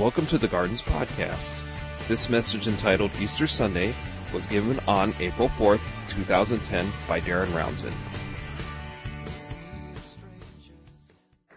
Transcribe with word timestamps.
Welcome 0.00 0.26
to 0.30 0.38
the 0.38 0.48
Gardens 0.48 0.82
Podcast. 0.88 2.08
This 2.08 2.26
message 2.30 2.66
entitled 2.66 3.10
Easter 3.20 3.46
Sunday 3.46 3.92
was 4.32 4.46
given 4.46 4.78
on 4.86 5.12
April 5.20 5.50
4th, 5.58 5.84
2010 6.16 6.90
by 7.06 7.20
Darren 7.20 7.52
Rouanzoin. 7.52 7.92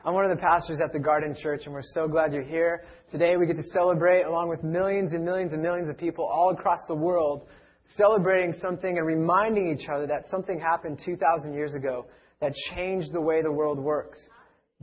I'm 0.03 0.13
one 0.13 0.29
of 0.29 0.35
the 0.35 0.41
pastors 0.41 0.81
at 0.83 0.91
the 0.91 0.99
Garden 0.99 1.33
Church, 1.41 1.61
and 1.63 1.73
we're 1.73 1.83
so 1.93 2.05
glad 2.05 2.33
you're 2.33 2.43
here. 2.43 2.83
Today 3.09 3.37
we 3.37 3.45
get 3.45 3.55
to 3.55 3.63
celebrate, 3.63 4.23
along 4.23 4.49
with 4.49 4.61
millions 4.61 5.13
and 5.13 5.23
millions 5.23 5.53
and 5.53 5.61
millions 5.61 5.87
of 5.87 5.97
people 5.97 6.25
all 6.25 6.49
across 6.49 6.79
the 6.89 6.95
world, 6.95 7.47
celebrating 7.95 8.53
something 8.61 8.97
and 8.97 9.07
reminding 9.07 9.73
each 9.73 9.87
other 9.87 10.05
that 10.07 10.27
something 10.27 10.59
happened 10.59 10.99
2,000 11.05 11.53
years 11.53 11.75
ago 11.75 12.07
that 12.41 12.53
changed 12.75 13.13
the 13.13 13.21
way 13.21 13.41
the 13.41 13.49
world 13.49 13.79
works. 13.79 14.19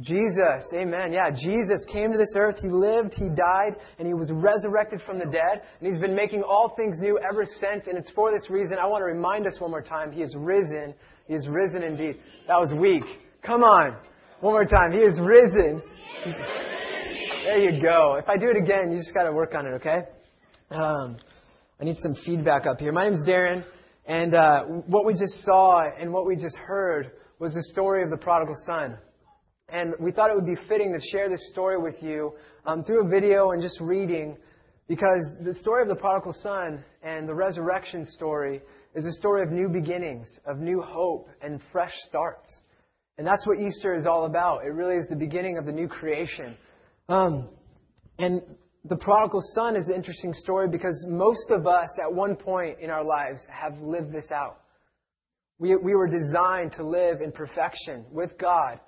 Jesus, 0.01 0.65
amen. 0.73 1.13
Yeah, 1.13 1.31
Jesus 1.31 1.85
came 1.93 2.11
to 2.13 2.19
this 2.19 2.35
earth. 2.37 2.57
He 2.61 2.69
lived, 2.69 3.13
He 3.15 3.29
died, 3.29 3.77
and 3.99 4.09
He 4.09 4.15
was 4.15 4.31
resurrected 4.33 5.03
from 5.05 5.19
the 5.19 5.27
dead. 5.27 5.63
And 5.79 5.89
He's 5.89 5.99
been 5.99 6.15
making 6.15 6.43
all 6.43 6.75
things 6.77 6.99
new 7.01 7.19
ever 7.19 7.45
since. 7.45 7.87
And 7.87 7.99
it's 7.99 8.11
for 8.11 8.33
this 8.33 8.49
reason 8.49 8.79
I 8.81 8.87
want 8.87 9.03
to 9.03 9.07
remind 9.07 9.47
us 9.47 9.57
one 9.59 9.71
more 9.71 9.83
time 9.83 10.11
He 10.11 10.23
is 10.23 10.35
risen. 10.37 10.95
He 11.27 11.35
is 11.35 11.47
risen 11.49 11.83
indeed. 11.83 12.17
That 12.49 12.59
was 12.59 12.73
weak. 12.73 13.05
Come 13.43 13.63
on. 13.63 13.97
One 14.41 14.55
more 14.55 14.65
time. 14.65 14.93
He 14.93 14.99
is 14.99 15.21
risen. 15.21 15.83
There 17.45 17.59
you 17.59 17.83
go. 17.83 18.17
If 18.17 18.29
I 18.29 18.37
do 18.37 18.49
it 18.49 18.57
again, 18.57 18.91
you 18.91 18.97
just 18.97 19.13
got 19.13 19.25
to 19.25 19.33
work 19.33 19.55
on 19.55 19.67
it, 19.67 19.71
okay? 19.71 20.01
Um, 20.71 21.19
I 21.81 21.85
need 21.85 21.97
some 21.97 22.15
feedback 22.25 22.67
up 22.67 22.79
here. 22.79 22.93
My 22.93 23.09
name's 23.09 23.27
Darren, 23.27 23.65
and 24.07 24.35
uh, 24.35 24.63
what 24.65 25.07
we 25.07 25.13
just 25.13 25.43
saw 25.43 25.83
and 25.99 26.13
what 26.13 26.27
we 26.27 26.37
just 26.37 26.57
heard 26.57 27.13
was 27.39 27.55
the 27.55 27.63
story 27.73 28.03
of 28.03 28.11
the 28.11 28.17
prodigal 28.17 28.55
son. 28.67 28.97
And 29.73 29.95
we 30.01 30.11
thought 30.11 30.31
it 30.31 30.37
would 30.37 30.47
be 30.47 30.61
fitting 30.69 30.93
to 30.93 31.01
share 31.11 31.29
this 31.29 31.49
story 31.51 31.79
with 31.79 32.03
you 32.03 32.33
um, 32.67 32.83
through 32.85 33.07
a 33.07 33.09
video 33.09 33.53
and 33.53 33.63
just 33.63 33.81
reading, 33.81 34.37
because 34.89 35.25
the 35.45 35.55
story 35.55 35.83
of 35.83 35.89
the 35.89 35.95
prodigal 35.95 36.33
son 36.43 36.85
and 37.03 37.29
the 37.29 37.35
resurrection 37.35 38.05
story 38.05 38.61
is 38.95 39.05
a 39.05 39.13
story 39.13 39.43
of 39.43 39.51
new 39.51 39.69
beginnings, 39.69 40.27
of 40.47 40.59
new 40.59 40.83
hope, 40.83 41.29
and 41.43 41.61
fresh 41.71 41.93
starts. 42.09 42.51
And 43.19 43.27
that's 43.27 43.47
what 43.47 43.59
Easter 43.59 43.95
is 43.95 44.07
all 44.07 44.25
about. 44.25 44.65
It 44.65 44.71
really 44.71 44.97
is 44.97 45.07
the 45.09 45.17
beginning 45.17 45.59
of 45.59 45.67
the 45.67 45.73
new 45.73 45.87
creation. 45.87 46.57
Um, 47.09 47.51
and 48.19 48.43
the 48.85 48.97
prodigal 48.97 49.43
son 49.55 49.77
is 49.77 49.89
an 49.89 49.95
interesting 49.95 50.33
story 50.33 50.69
because 50.69 51.05
most 51.09 51.51
of 51.51 51.67
us 51.67 51.91
at 52.03 52.13
one 52.13 52.35
point 52.35 52.79
in 52.81 52.91
our 52.91 53.05
lives 53.05 53.47
have 53.49 53.79
lived 53.81 54.13
this 54.13 54.31
out. 54.33 54.61
We, 55.59 55.77
we 55.77 55.95
were 55.95 56.09
designed 56.09 56.73
to 56.79 56.83
live 56.83 57.21
in 57.21 57.31
perfection 57.31 58.07
with 58.11 58.37
God 58.39 58.81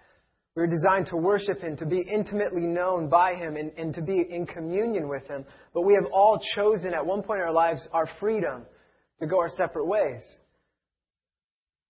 we 0.55 0.63
were 0.63 0.69
designed 0.69 1.07
to 1.07 1.17
worship 1.17 1.61
Him, 1.63 1.77
to 1.79 1.87
be 1.87 2.01
intimately 2.01 2.63
known 2.63 3.09
by 3.09 3.35
Him, 3.35 3.57
and, 3.57 3.73
and 3.79 3.95
to 3.95 4.03
be 4.03 4.27
in 4.29 4.47
communion 4.47 5.09
with 5.09 5.27
Him. 5.27 5.45
But 5.73 5.83
we 5.83 5.95
have 5.95 6.05
all 6.13 6.39
chosen 6.55 6.93
at 6.93 7.05
one 7.05 7.23
point 7.23 7.41
in 7.41 7.47
our 7.47 7.53
lives 7.53 7.89
our 7.93 8.07
freedom 8.21 8.67
to 9.21 9.27
go 9.27 9.39
our 9.39 9.49
separate 9.49 9.87
ways. 9.87 10.23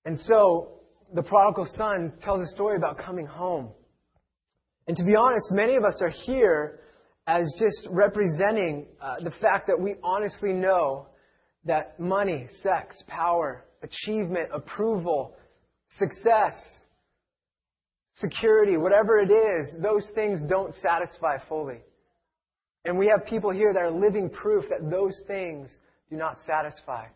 And 0.05 0.19
so, 0.21 0.81
the 1.15 1.23
prodigal 1.23 1.67
son 1.77 2.13
tells 2.23 2.49
a 2.49 2.53
story 2.55 2.77
about 2.77 2.99
coming 2.99 3.27
home. 3.27 3.71
And 4.87 4.97
to 4.97 5.05
be 5.05 5.15
honest, 5.15 5.47
many 5.51 5.77
of 5.77 5.85
us 5.85 6.01
are 6.01 6.13
here 6.25 6.81
as 7.27 7.53
just 7.59 7.87
representing 7.91 8.87
uh, 9.01 9.17
the 9.23 9.31
fact 9.31 9.67
that 9.69 9.81
we 9.81 9.95
honestly 10.03 10.53
know 10.53 11.07
that 11.65 11.99
money, 12.01 12.49
sex, 12.63 13.01
power, 13.07 13.65
achievement, 13.83 14.49
approval, 14.53 15.35
success, 15.91 16.55
security, 18.15 18.77
whatever 18.77 19.19
it 19.19 19.31
is, 19.31 19.75
those 19.83 20.07
things 20.15 20.41
don't 20.49 20.75
satisfy 20.77 21.39
fully. 21.49 21.81
And 22.85 22.99
we 22.99 23.07
have 23.07 23.27
people 23.27 23.51
here 23.51 23.73
that 23.73 23.83
are 23.83 23.91
living 23.91 24.29
proof 24.29 24.65
that 24.69 24.91
those 24.91 25.21
things 25.27 25.71
do 26.11 26.17
not 26.17 26.37
satisfy. 26.47 27.07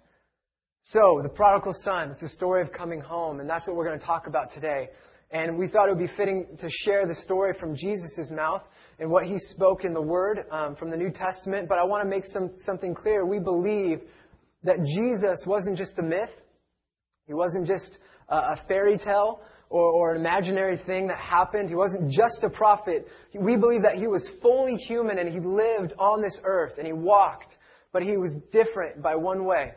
So, 0.85 1.21
the 1.23 1.29
prodigal 1.29 1.73
son, 1.83 2.13
it's 2.13 2.23
a 2.23 2.29
story 2.29 2.63
of 2.63 2.73
coming 2.73 3.01
home, 3.01 3.41
and 3.41 3.51
that's 3.51 3.67
what 3.67 3.77
we're 3.77 3.87
going 3.87 3.99
to 3.99 4.07
talk 4.07 4.29
about 4.29 4.53
today. 4.53 4.89
And 5.33 5.59
we 5.59 5.67
thought 5.67 5.89
it 5.89 5.97
would 5.97 6.07
be 6.07 6.15
fitting 6.17 6.47
to 6.61 6.69
share 6.85 7.07
the 7.07 7.15
story 7.15 7.53
from 7.59 7.75
Jesus' 7.75 8.31
mouth 8.31 8.63
and 9.01 9.11
what 9.11 9.25
he 9.25 9.37
spoke 9.39 9.85
in 9.85 9.93
the 9.93 10.01
Word 10.01 10.45
um, 10.53 10.77
from 10.77 10.91
the 10.91 10.97
New 10.97 11.11
Testament. 11.11 11.69
But 11.69 11.79
I 11.79 11.85
want 11.85 12.05
to 12.05 12.09
make 12.09 12.25
some, 12.27 12.53
something 12.59 12.95
clear. 12.95 13.27
We 13.27 13.41
believe 13.41 14.03
that 14.63 14.77
Jesus 14.79 15.45
wasn't 15.45 15.77
just 15.77 15.99
a 15.99 16.03
myth, 16.03 16.31
he 17.27 17.35
wasn't 17.35 17.67
just 17.67 17.99
a, 18.29 18.37
a 18.37 18.61
fairy 18.69 18.99
tale, 18.99 19.41
or, 19.69 19.83
or 19.83 20.15
an 20.15 20.21
imaginary 20.21 20.79
thing 20.87 21.09
that 21.09 21.19
happened. 21.19 21.69
He 21.69 21.75
wasn't 21.75 22.11
just 22.11 22.43
a 22.43 22.51
prophet. 22.51 23.07
We 23.35 23.57
believe 23.57 23.83
that 23.83 23.97
he 23.97 24.07
was 24.07 24.29
fully 24.41 24.77
human 24.77 25.19
and 25.19 25.29
he 25.29 25.41
lived 25.41 25.93
on 25.99 26.23
this 26.23 26.39
earth 26.45 26.75
and 26.79 26.87
he 26.87 26.93
walked, 26.93 27.57
but 27.93 28.03
he 28.03 28.17
was 28.17 28.37
different 28.53 29.03
by 29.03 29.17
one 29.17 29.45
way. 29.45 29.73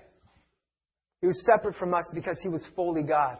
He 1.21 1.27
was 1.27 1.43
separate 1.45 1.75
from 1.75 1.93
us 1.93 2.09
because 2.13 2.39
he 2.41 2.49
was 2.49 2.65
fully 2.75 3.03
God 3.03 3.37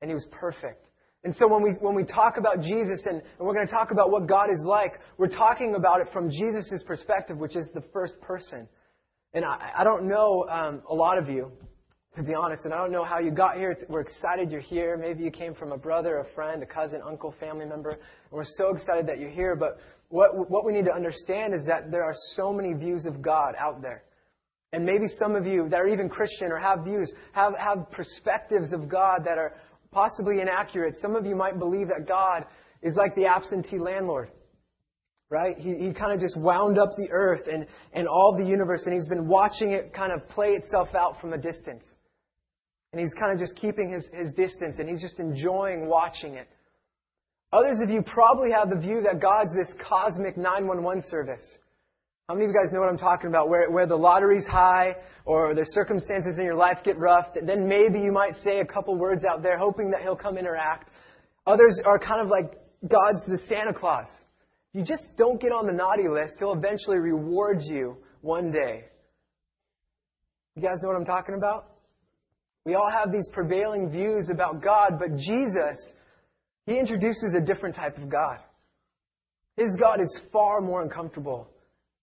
and 0.00 0.10
he 0.10 0.14
was 0.14 0.26
perfect. 0.30 0.86
And 1.24 1.34
so 1.34 1.48
when 1.48 1.62
we, 1.62 1.70
when 1.80 1.94
we 1.94 2.04
talk 2.04 2.36
about 2.38 2.60
Jesus 2.60 3.04
and, 3.04 3.16
and 3.16 3.46
we're 3.46 3.54
going 3.54 3.66
to 3.66 3.72
talk 3.72 3.90
about 3.90 4.12
what 4.12 4.28
God 4.28 4.48
is 4.50 4.62
like, 4.64 5.00
we're 5.18 5.26
talking 5.26 5.74
about 5.74 6.00
it 6.00 6.08
from 6.12 6.30
Jesus' 6.30 6.82
perspective, 6.86 7.36
which 7.36 7.56
is 7.56 7.68
the 7.74 7.82
first 7.92 8.20
person. 8.20 8.68
And 9.34 9.44
I, 9.44 9.72
I 9.78 9.84
don't 9.84 10.06
know 10.06 10.46
um, 10.48 10.82
a 10.88 10.94
lot 10.94 11.18
of 11.18 11.28
you, 11.28 11.50
to 12.16 12.22
be 12.22 12.34
honest. 12.34 12.64
And 12.64 12.72
I 12.72 12.78
don't 12.78 12.92
know 12.92 13.04
how 13.04 13.18
you 13.18 13.30
got 13.30 13.56
here. 13.56 13.70
It's, 13.70 13.84
we're 13.88 14.00
excited 14.00 14.50
you're 14.50 14.60
here. 14.60 14.96
Maybe 14.96 15.22
you 15.22 15.30
came 15.30 15.54
from 15.54 15.72
a 15.72 15.76
brother, 15.76 16.18
a 16.18 16.34
friend, 16.34 16.62
a 16.62 16.66
cousin, 16.66 17.00
uncle, 17.06 17.34
family 17.38 17.66
member. 17.66 17.98
We're 18.30 18.44
so 18.56 18.74
excited 18.74 19.06
that 19.06 19.18
you're 19.18 19.30
here. 19.30 19.54
But 19.54 19.78
what, 20.08 20.50
what 20.50 20.64
we 20.64 20.72
need 20.72 20.86
to 20.86 20.94
understand 20.94 21.54
is 21.54 21.66
that 21.66 21.90
there 21.90 22.04
are 22.04 22.14
so 22.34 22.52
many 22.52 22.72
views 22.72 23.04
of 23.04 23.20
God 23.20 23.54
out 23.58 23.82
there. 23.82 24.02
And 24.72 24.84
maybe 24.84 25.06
some 25.18 25.36
of 25.36 25.46
you 25.46 25.68
that 25.68 25.76
are 25.76 25.88
even 25.88 26.08
Christian 26.08 26.50
or 26.50 26.58
have 26.58 26.84
views, 26.84 27.12
have, 27.32 27.52
have 27.58 27.90
perspectives 27.90 28.72
of 28.72 28.88
God 28.88 29.20
that 29.24 29.38
are 29.38 29.54
possibly 29.92 30.40
inaccurate. 30.40 30.96
Some 31.00 31.16
of 31.16 31.26
you 31.26 31.36
might 31.36 31.58
believe 31.58 31.88
that 31.88 32.08
God 32.08 32.46
is 32.82 32.94
like 32.96 33.14
the 33.14 33.26
absentee 33.26 33.78
landlord 33.78 34.30
right? 35.28 35.58
He, 35.58 35.74
he 35.74 35.92
kind 35.92 36.12
of 36.12 36.20
just 36.20 36.36
wound 36.36 36.78
up 36.78 36.90
the 36.96 37.08
earth 37.10 37.48
and, 37.52 37.66
and 37.92 38.06
all 38.06 38.36
the 38.38 38.48
universe, 38.48 38.82
and 38.86 38.94
he's 38.94 39.08
been 39.08 39.26
watching 39.26 39.72
it 39.72 39.92
kind 39.92 40.12
of 40.12 40.28
play 40.28 40.50
itself 40.50 40.88
out 40.94 41.20
from 41.20 41.32
a 41.32 41.36
distance. 41.36 41.84
And 42.96 43.04
he's 43.04 43.12
kind 43.12 43.30
of 43.30 43.38
just 43.38 43.54
keeping 43.56 43.92
his, 43.92 44.08
his 44.10 44.32
distance 44.32 44.76
and 44.78 44.88
he's 44.88 45.02
just 45.02 45.18
enjoying 45.18 45.86
watching 45.86 46.32
it. 46.32 46.48
Others 47.52 47.80
of 47.82 47.90
you 47.90 48.00
probably 48.00 48.48
have 48.50 48.70
the 48.70 48.80
view 48.80 49.02
that 49.02 49.20
God's 49.20 49.54
this 49.54 49.70
cosmic 49.86 50.38
911 50.38 51.02
service. 51.10 51.42
How 52.26 52.34
many 52.34 52.46
of 52.46 52.52
you 52.52 52.58
guys 52.58 52.72
know 52.72 52.80
what 52.80 52.88
I'm 52.88 52.96
talking 52.96 53.28
about? 53.28 53.50
Where, 53.50 53.70
where 53.70 53.86
the 53.86 53.96
lottery's 53.96 54.46
high 54.46 54.94
or 55.26 55.54
the 55.54 55.66
circumstances 55.72 56.38
in 56.38 56.46
your 56.46 56.54
life 56.54 56.78
get 56.84 56.96
rough, 56.98 57.26
then 57.34 57.68
maybe 57.68 58.00
you 58.00 58.12
might 58.12 58.34
say 58.42 58.60
a 58.60 58.64
couple 58.64 58.96
words 58.96 59.26
out 59.30 59.42
there 59.42 59.58
hoping 59.58 59.90
that 59.90 60.00
he'll 60.00 60.16
come 60.16 60.38
interact. 60.38 60.88
Others 61.46 61.78
are 61.84 61.98
kind 61.98 62.22
of 62.22 62.28
like 62.28 62.58
God's 62.88 63.26
the 63.26 63.38
Santa 63.46 63.74
Claus. 63.74 64.08
You 64.72 64.82
just 64.86 65.08
don't 65.18 65.38
get 65.38 65.52
on 65.52 65.66
the 65.66 65.72
naughty 65.74 66.08
list, 66.08 66.36
he'll 66.38 66.54
eventually 66.54 66.96
reward 66.96 67.58
you 67.60 67.98
one 68.22 68.50
day. 68.50 68.84
You 70.54 70.62
guys 70.62 70.78
know 70.80 70.88
what 70.88 70.96
I'm 70.96 71.04
talking 71.04 71.34
about? 71.34 71.75
We 72.66 72.74
all 72.74 72.90
have 72.90 73.12
these 73.12 73.28
prevailing 73.32 73.90
views 73.90 74.28
about 74.28 74.60
God, 74.60 74.98
but 74.98 75.16
Jesus, 75.16 75.78
He 76.66 76.76
introduces 76.76 77.32
a 77.38 77.40
different 77.40 77.76
type 77.76 77.96
of 77.96 78.10
God. 78.10 78.38
His 79.56 79.74
God 79.80 80.00
is 80.00 80.18
far 80.32 80.60
more 80.60 80.82
uncomfortable 80.82 81.48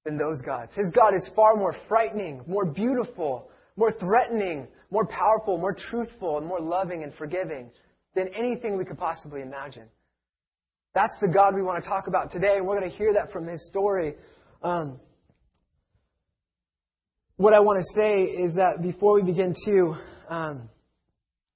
than 0.06 0.18
those 0.18 0.42
gods. 0.42 0.72
His 0.74 0.90
God 0.96 1.14
is 1.16 1.30
far 1.36 1.58
more 1.58 1.76
frightening, 1.90 2.44
more 2.48 2.66
beautiful, 2.66 3.50
more 3.76 3.92
threatening, 3.92 4.68
more 4.90 5.06
powerful, 5.06 5.58
more 5.58 5.76
truthful, 5.76 6.38
and 6.38 6.48
more 6.48 6.62
loving 6.62 7.04
and 7.04 7.14
forgiving 7.16 7.70
than 8.16 8.30
anything 8.34 8.78
we 8.78 8.86
could 8.86 8.98
possibly 8.98 9.42
imagine. 9.42 9.88
That's 10.96 11.14
the 11.20 11.28
God 11.28 11.56
we 11.56 11.62
want 11.62 11.84
to 11.84 11.90
talk 11.90 12.08
about 12.08 12.32
today, 12.32 12.56
and 12.56 12.66
we're 12.66 12.80
going 12.80 12.90
to 12.90 12.96
hear 12.96 13.14
that 13.14 13.34
from 13.34 13.48
his 13.48 13.68
story. 13.68 14.14
Um, 14.64 15.02
what 17.36 17.54
I 17.54 17.60
want 17.60 17.80
to 17.80 18.00
say 18.00 18.22
is 18.22 18.56
that 18.56 18.82
before 18.82 19.16
we 19.16 19.24
begin 19.24 19.54
to 19.66 19.96
um, 20.30 20.70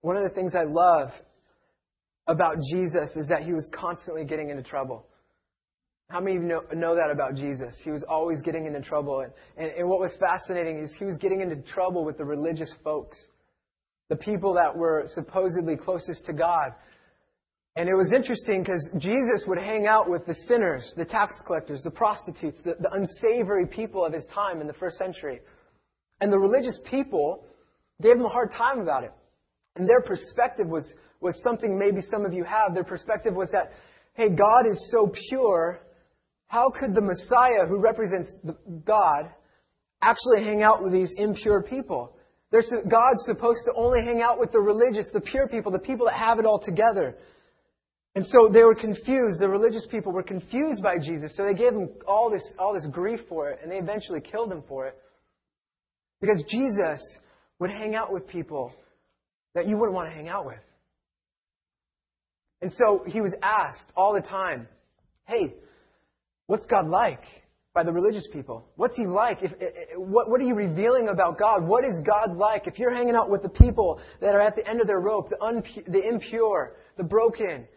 one 0.02 0.18
of 0.18 0.24
the 0.24 0.30
things 0.30 0.56
I 0.56 0.64
love 0.64 1.10
about 2.28 2.58
Jesus 2.72 3.16
is 3.16 3.28
that 3.30 3.44
he 3.44 3.54
was 3.54 3.70
constantly 3.74 4.26
getting 4.26 4.50
into 4.50 4.64
trouble. 4.64 5.06
How 6.10 6.22
many 6.22 6.38
of 6.38 6.44
you 6.44 6.48
know, 6.48 6.62
know 6.74 6.96
that 6.96 7.10
about 7.12 7.36
Jesus? 7.36 7.76
He 7.84 7.92
was 7.92 8.04
always 8.08 8.42
getting 8.42 8.66
into 8.66 8.82
trouble. 8.82 9.22
And, 9.22 9.34
and, 9.58 9.78
and 9.78 9.90
what 9.90 10.00
was 10.00 10.14
fascinating 10.20 10.80
is 10.80 10.94
he 10.98 11.06
was 11.06 11.18
getting 11.18 11.42
into 11.42 11.58
trouble 11.58 12.06
with 12.06 12.18
the 12.18 12.24
religious 12.24 12.72
folks, 12.84 13.18
the 14.10 14.16
people 14.16 14.54
that 14.54 14.76
were 14.76 15.04
supposedly 15.14 15.76
closest 15.76 16.26
to 16.28 16.34
God. 16.34 16.72
And 17.76 17.90
it 17.90 17.94
was 17.94 18.14
interesting 18.14 18.64
because 18.64 18.90
Jesus 18.98 19.44
would 19.48 19.60
hang 19.60 19.86
out 19.86 20.10
with 20.10 20.26
the 20.26 20.34
sinners, 20.34 20.94
the 20.98 21.06
tax 21.06 21.42
collectors, 21.46 21.84
the 21.84 21.92
prostitutes, 21.92 22.62
the, 22.64 22.76
the 22.80 22.92
unsavory 22.92 23.68
people 23.68 24.06
of 24.06 24.14
his 24.14 24.26
time 24.34 24.62
in 24.62 24.68
the 24.68 24.74
first 24.74 24.98
century. 24.98 25.42
And 26.22 26.32
the 26.32 26.40
religious 26.40 26.80
people 26.90 27.44
gave 28.02 28.16
him 28.16 28.26
a 28.26 28.30
hard 28.30 28.52
time 28.52 28.80
about 28.80 29.04
it. 29.04 29.12
And 29.76 29.88
their 29.88 30.02
perspective 30.02 30.68
was, 30.68 30.92
was 31.22 31.40
something 31.44 31.78
maybe 31.78 32.02
some 32.02 32.26
of 32.26 32.34
you 32.34 32.44
have. 32.44 32.74
Their 32.74 32.84
perspective 32.84 33.34
was 33.34 33.50
that, 33.52 33.72
hey, 34.14 34.30
God 34.30 34.66
is 34.70 34.90
so 34.92 35.12
pure, 35.30 35.80
how 36.48 36.70
could 36.70 36.96
the 36.96 37.02
Messiah, 37.02 37.66
who 37.68 37.80
represents 37.80 38.32
God, 38.86 39.30
actually 40.02 40.44
hang 40.44 40.64
out 40.64 40.84
with 40.84 40.94
these 40.94 41.14
impure 41.18 41.62
people? 41.62 42.14
There's, 42.52 42.72
God's 42.90 43.26
supposed 43.26 43.60
to 43.66 43.74
only 43.76 44.02
hang 44.02 44.22
out 44.22 44.40
with 44.40 44.52
the 44.52 44.60
religious, 44.60 45.10
the 45.14 45.22
pure 45.22 45.48
people, 45.48 45.72
the 45.72 45.80
people 45.80 46.06
that 46.06 46.16
have 46.16 46.40
it 46.40 46.46
all 46.46 46.62
together. 46.64 47.18
And 48.16 48.26
so 48.26 48.50
they 48.52 48.64
were 48.64 48.74
confused. 48.74 49.42
The 49.42 49.50
religious 49.50 49.86
people 49.92 50.12
were 50.12 50.24
confused 50.24 50.82
by 50.82 50.98
Jesus. 50.98 51.36
So 51.36 51.46
they 51.46 51.54
gave 51.54 51.74
him 51.74 51.90
all 52.08 52.32
this, 52.32 52.42
all 52.58 52.74
this 52.74 52.88
grief 52.90 53.20
for 53.28 53.50
it, 53.50 53.60
and 53.62 53.72
they 53.72 53.78
eventually 53.78 54.22
killed 54.22 54.52
him 54.52 54.64
for 54.68 54.88
it. 54.88 54.96
Because 56.22 56.42
Jesus 56.50 57.00
would 57.60 57.72
hang 57.72 57.96
out 57.96 58.12
with 58.12 58.28
people 58.28 58.72
that 59.56 59.68
you 59.68 59.78
wouldn't 59.78 59.96
want 59.96 60.10
to 60.10 60.16
hang 60.16 60.28
out 60.28 60.46
with. 60.46 60.60
And 62.62 62.72
so 62.74 63.04
he 63.06 63.22
was 63.22 63.34
asked 63.42 63.86
all 63.96 64.14
the 64.14 64.22
time, 64.22 64.68
hey, 65.26 65.54
what's 66.48 66.66
God 66.66 66.88
like? 66.88 67.24
By 67.74 67.84
the 67.84 67.92
religious 67.92 68.28
people. 68.34 68.66
What's 68.76 68.96
he 68.96 69.06
like? 69.06 69.38
If, 69.44 69.52
what, 69.96 70.32
what 70.32 70.42
are 70.42 70.44
you 70.44 70.56
revealing 70.56 71.10
about 71.10 71.38
God? 71.38 71.68
What 71.68 71.84
is 71.84 72.00
God 72.04 72.36
like? 72.36 72.66
If 72.66 72.80
you're 72.80 72.94
hanging 72.94 73.14
out 73.14 73.30
with 73.30 73.44
the 73.44 73.50
people 73.50 74.00
that 74.20 74.34
are 74.34 74.42
at 74.42 74.56
the 74.56 74.68
end 74.68 74.82
of 74.82 74.88
their 74.88 75.00
rope, 75.00 75.30
the, 75.30 75.36
unpu- 75.36 75.86
the 75.92 76.02
impure, 76.02 76.78
the 76.98 77.04
broken, 77.04 77.68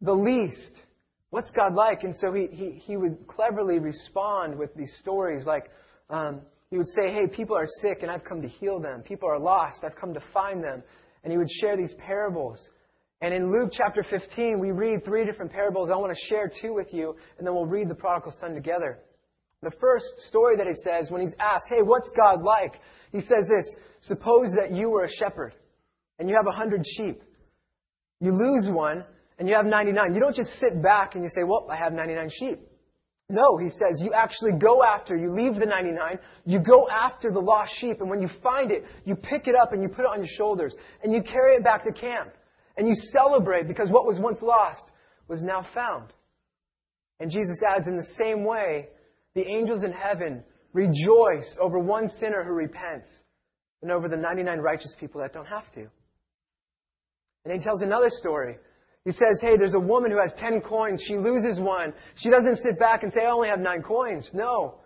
the 0.00 0.14
least, 0.14 0.80
what's 1.28 1.50
God 1.50 1.74
like? 1.74 2.04
And 2.04 2.16
so 2.16 2.32
he, 2.32 2.46
he, 2.50 2.70
he 2.70 2.96
would 2.96 3.26
cleverly 3.26 3.78
respond 3.78 4.56
with 4.56 4.74
these 4.74 4.94
stories 5.00 5.44
like, 5.44 5.70
um, 6.08 6.40
he 6.70 6.78
would 6.78 6.88
say, 6.88 7.12
Hey, 7.12 7.26
people 7.26 7.56
are 7.56 7.66
sick 7.80 7.98
and 8.02 8.10
I've 8.10 8.24
come 8.24 8.42
to 8.42 8.48
heal 8.48 8.80
them. 8.80 9.02
People 9.02 9.28
are 9.28 9.38
lost. 9.38 9.84
I've 9.84 9.96
come 9.96 10.14
to 10.14 10.22
find 10.32 10.62
them. 10.62 10.82
And 11.24 11.32
he 11.32 11.38
would 11.38 11.50
share 11.60 11.76
these 11.76 11.94
parables. 11.98 12.58
And 13.20 13.34
in 13.34 13.50
Luke 13.50 13.70
chapter 13.72 14.04
15, 14.08 14.60
we 14.60 14.70
read 14.70 15.04
three 15.04 15.24
different 15.24 15.50
parables. 15.50 15.90
I 15.90 15.96
want 15.96 16.12
to 16.12 16.26
share 16.28 16.50
two 16.62 16.72
with 16.72 16.94
you, 16.94 17.16
and 17.36 17.46
then 17.46 17.52
we'll 17.52 17.66
read 17.66 17.88
the 17.88 17.94
prodigal 17.94 18.32
son 18.40 18.54
together. 18.54 19.00
The 19.62 19.72
first 19.80 20.06
story 20.28 20.56
that 20.56 20.68
he 20.68 20.74
says, 20.84 21.10
when 21.10 21.20
he's 21.20 21.34
asked, 21.40 21.64
Hey, 21.68 21.82
what's 21.82 22.08
God 22.16 22.42
like? 22.42 22.74
He 23.10 23.20
says 23.20 23.48
this 23.48 23.74
Suppose 24.02 24.50
that 24.56 24.70
you 24.70 24.90
were 24.90 25.04
a 25.04 25.10
shepherd, 25.10 25.54
and 26.18 26.28
you 26.28 26.36
have 26.36 26.46
a 26.46 26.56
hundred 26.56 26.84
sheep. 26.96 27.20
You 28.20 28.32
lose 28.32 28.68
one, 28.68 29.04
and 29.38 29.48
you 29.48 29.54
have 29.56 29.66
99. 29.66 30.14
You 30.14 30.20
don't 30.20 30.34
just 30.34 30.50
sit 30.60 30.80
back 30.82 31.14
and 31.14 31.24
you 31.24 31.30
say, 31.30 31.42
Well, 31.44 31.66
I 31.70 31.76
have 31.76 31.92
99 31.92 32.30
sheep. 32.38 32.60
No, 33.30 33.58
he 33.58 33.68
says, 33.68 34.00
you 34.00 34.12
actually 34.14 34.52
go 34.52 34.82
after, 34.82 35.14
you 35.14 35.34
leave 35.34 35.60
the 35.60 35.66
99, 35.66 36.18
you 36.46 36.60
go 36.60 36.88
after 36.88 37.30
the 37.30 37.40
lost 37.40 37.72
sheep, 37.78 38.00
and 38.00 38.08
when 38.08 38.22
you 38.22 38.28
find 38.42 38.70
it, 38.70 38.84
you 39.04 39.14
pick 39.14 39.46
it 39.46 39.54
up 39.54 39.72
and 39.72 39.82
you 39.82 39.88
put 39.88 40.00
it 40.00 40.10
on 40.10 40.18
your 40.18 40.34
shoulders, 40.36 40.74
and 41.02 41.12
you 41.12 41.22
carry 41.22 41.56
it 41.56 41.64
back 41.64 41.84
to 41.84 41.92
camp. 41.92 42.30
And 42.78 42.88
you 42.88 42.94
celebrate 43.12 43.68
because 43.68 43.90
what 43.90 44.06
was 44.06 44.18
once 44.18 44.38
lost 44.40 44.84
was 45.26 45.42
now 45.42 45.66
found. 45.74 46.12
And 47.20 47.30
Jesus 47.30 47.60
adds, 47.68 47.86
in 47.86 47.96
the 47.96 48.08
same 48.16 48.44
way, 48.44 48.88
the 49.34 49.46
angels 49.46 49.82
in 49.82 49.92
heaven 49.92 50.42
rejoice 50.72 51.56
over 51.60 51.78
one 51.78 52.08
sinner 52.20 52.44
who 52.44 52.52
repents 52.52 53.08
and 53.82 53.90
over 53.90 54.08
the 54.08 54.16
99 54.16 54.58
righteous 54.60 54.94
people 54.98 55.20
that 55.20 55.32
don't 55.32 55.46
have 55.46 55.70
to. 55.72 55.86
And 57.44 57.52
he 57.52 57.64
tells 57.64 57.82
another 57.82 58.10
story. 58.10 58.56
He 59.08 59.12
says, 59.12 59.40
hey, 59.40 59.56
there's 59.56 59.72
a 59.72 59.80
woman 59.80 60.10
who 60.10 60.18
has 60.20 60.34
10 60.38 60.60
coins. 60.60 61.02
She 61.08 61.16
loses 61.16 61.58
one. 61.58 61.94
She 62.16 62.28
doesn't 62.28 62.56
sit 62.56 62.78
back 62.78 63.04
and 63.04 63.10
say, 63.10 63.24
I 63.24 63.30
only 63.30 63.48
have 63.48 63.58
nine 63.58 63.82
coins. 63.82 64.28
No. 64.34 64.80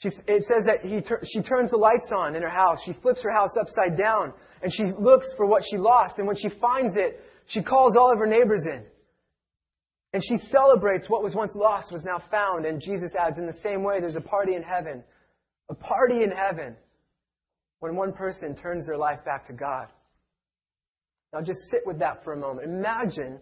She, 0.00 0.08
it 0.28 0.44
says 0.44 0.66
that 0.66 0.82
he, 0.82 1.00
she 1.32 1.40
turns 1.40 1.70
the 1.70 1.78
lights 1.78 2.12
on 2.14 2.36
in 2.36 2.42
her 2.42 2.50
house. 2.50 2.76
She 2.84 2.92
flips 3.00 3.22
her 3.22 3.32
house 3.32 3.56
upside 3.58 3.96
down 3.96 4.34
and 4.62 4.70
she 4.70 4.92
looks 4.98 5.32
for 5.34 5.46
what 5.46 5.62
she 5.70 5.78
lost. 5.78 6.18
And 6.18 6.26
when 6.26 6.36
she 6.36 6.50
finds 6.60 6.94
it, 6.96 7.22
she 7.46 7.62
calls 7.62 7.96
all 7.96 8.12
of 8.12 8.18
her 8.18 8.26
neighbors 8.26 8.66
in. 8.66 8.84
And 10.12 10.22
she 10.22 10.36
celebrates 10.50 11.08
what 11.08 11.22
was 11.22 11.34
once 11.34 11.52
lost 11.54 11.90
was 11.90 12.04
now 12.04 12.22
found. 12.30 12.66
And 12.66 12.82
Jesus 12.82 13.14
adds, 13.18 13.38
in 13.38 13.46
the 13.46 13.58
same 13.62 13.82
way, 13.82 13.98
there's 13.98 14.16
a 14.16 14.20
party 14.20 14.56
in 14.56 14.62
heaven. 14.62 15.02
A 15.70 15.74
party 15.74 16.22
in 16.22 16.30
heaven 16.30 16.76
when 17.80 17.96
one 17.96 18.12
person 18.12 18.54
turns 18.54 18.84
their 18.84 18.98
life 18.98 19.24
back 19.24 19.46
to 19.46 19.54
God. 19.54 19.86
Now 21.34 21.40
just 21.40 21.58
sit 21.68 21.80
with 21.84 21.98
that 21.98 22.22
for 22.22 22.32
a 22.32 22.36
moment. 22.36 22.68
Imagine 22.68 23.40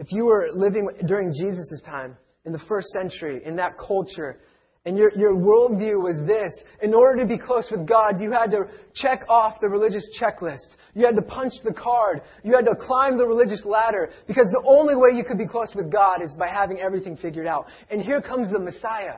if 0.00 0.10
you 0.10 0.24
were 0.24 0.48
living 0.54 0.88
during 1.06 1.30
Jesus' 1.30 1.82
time, 1.84 2.16
in 2.46 2.52
the 2.52 2.58
first 2.66 2.88
century, 2.88 3.42
in 3.44 3.56
that 3.56 3.74
culture, 3.76 4.40
and 4.86 4.96
your, 4.96 5.10
your 5.16 5.34
worldview 5.34 6.02
was 6.02 6.22
this. 6.26 6.52
In 6.82 6.94
order 6.94 7.22
to 7.22 7.28
be 7.28 7.38
close 7.38 7.68
with 7.70 7.86
God, 7.86 8.20
you 8.20 8.32
had 8.32 8.50
to 8.50 8.64
check 8.94 9.24
off 9.28 9.60
the 9.60 9.68
religious 9.68 10.04
checklist. 10.20 10.76
You 10.94 11.06
had 11.06 11.16
to 11.16 11.22
punch 11.22 11.54
the 11.64 11.72
card. 11.72 12.20
You 12.42 12.54
had 12.54 12.66
to 12.66 12.74
climb 12.74 13.16
the 13.16 13.26
religious 13.26 13.64
ladder. 13.64 14.10
Because 14.26 14.46
the 14.52 14.62
only 14.66 14.94
way 14.94 15.16
you 15.16 15.24
could 15.24 15.38
be 15.38 15.46
close 15.46 15.72
with 15.74 15.90
God 15.90 16.22
is 16.22 16.34
by 16.38 16.48
having 16.48 16.80
everything 16.80 17.16
figured 17.16 17.46
out. 17.46 17.66
And 17.90 18.02
here 18.02 18.20
comes 18.20 18.52
the 18.52 18.58
Messiah. 18.58 19.16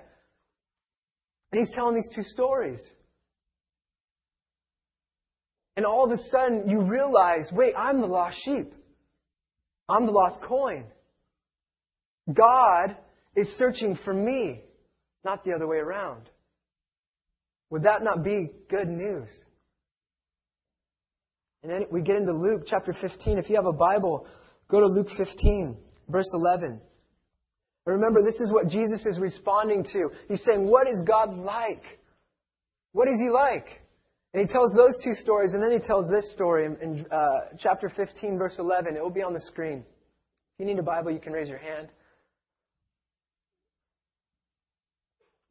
And 1.50 1.66
he's 1.66 1.74
telling 1.74 1.96
these 1.96 2.08
two 2.14 2.22
stories. 2.22 2.80
And 5.76 5.84
all 5.84 6.04
of 6.04 6.18
a 6.18 6.22
sudden, 6.30 6.68
you 6.68 6.80
realize 6.80 7.50
wait, 7.52 7.74
I'm 7.76 8.00
the 8.00 8.06
lost 8.06 8.36
sheep. 8.44 8.72
I'm 9.88 10.06
the 10.06 10.12
lost 10.12 10.40
coin. 10.42 10.86
God 12.32 12.96
is 13.36 13.48
searching 13.56 13.98
for 14.04 14.12
me 14.12 14.62
not 15.24 15.44
the 15.44 15.52
other 15.52 15.66
way 15.66 15.76
around. 15.76 16.28
Would 17.70 17.82
that 17.82 18.02
not 18.02 18.24
be 18.24 18.50
good 18.70 18.88
news? 18.88 19.28
And 21.62 21.70
then 21.70 21.86
we 21.90 22.00
get 22.00 22.16
into 22.16 22.32
Luke 22.32 22.62
chapter 22.66 22.94
15. 23.00 23.38
If 23.38 23.50
you 23.50 23.56
have 23.56 23.66
a 23.66 23.72
Bible, 23.72 24.26
go 24.68 24.80
to 24.80 24.86
Luke 24.86 25.08
15, 25.16 25.76
verse 26.08 26.30
11. 26.32 26.80
And 27.86 27.94
remember, 27.94 28.22
this 28.22 28.40
is 28.40 28.52
what 28.52 28.68
Jesus 28.68 29.04
is 29.04 29.18
responding 29.18 29.84
to. 29.92 30.10
He's 30.28 30.42
saying, 30.44 30.64
What 30.66 30.88
is 30.88 31.02
God 31.06 31.36
like? 31.36 31.82
What 32.92 33.08
is 33.08 33.20
He 33.20 33.30
like? 33.30 33.82
And 34.36 34.46
He 34.46 34.52
tells 34.52 34.74
those 34.74 34.98
two 35.02 35.14
stories, 35.14 35.54
and 35.54 35.62
then 35.62 35.72
He 35.72 35.78
tells 35.78 36.10
this 36.10 36.30
story 36.34 36.66
in, 36.66 36.76
in 36.82 37.06
uh, 37.10 37.56
chapter 37.58 37.88
15, 37.88 38.36
verse 38.36 38.56
11. 38.58 38.94
It 38.94 39.02
will 39.02 39.08
be 39.08 39.22
on 39.22 39.32
the 39.32 39.40
screen. 39.40 39.78
If 39.78 40.58
you 40.58 40.66
need 40.66 40.78
a 40.78 40.82
Bible, 40.82 41.10
you 41.10 41.20
can 41.20 41.32
raise 41.32 41.48
your 41.48 41.56
hand. 41.56 41.88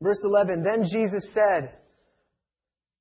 Verse 0.04 0.22
11 0.24 0.64
Then 0.64 0.84
Jesus 0.84 1.34
said, 1.34 1.72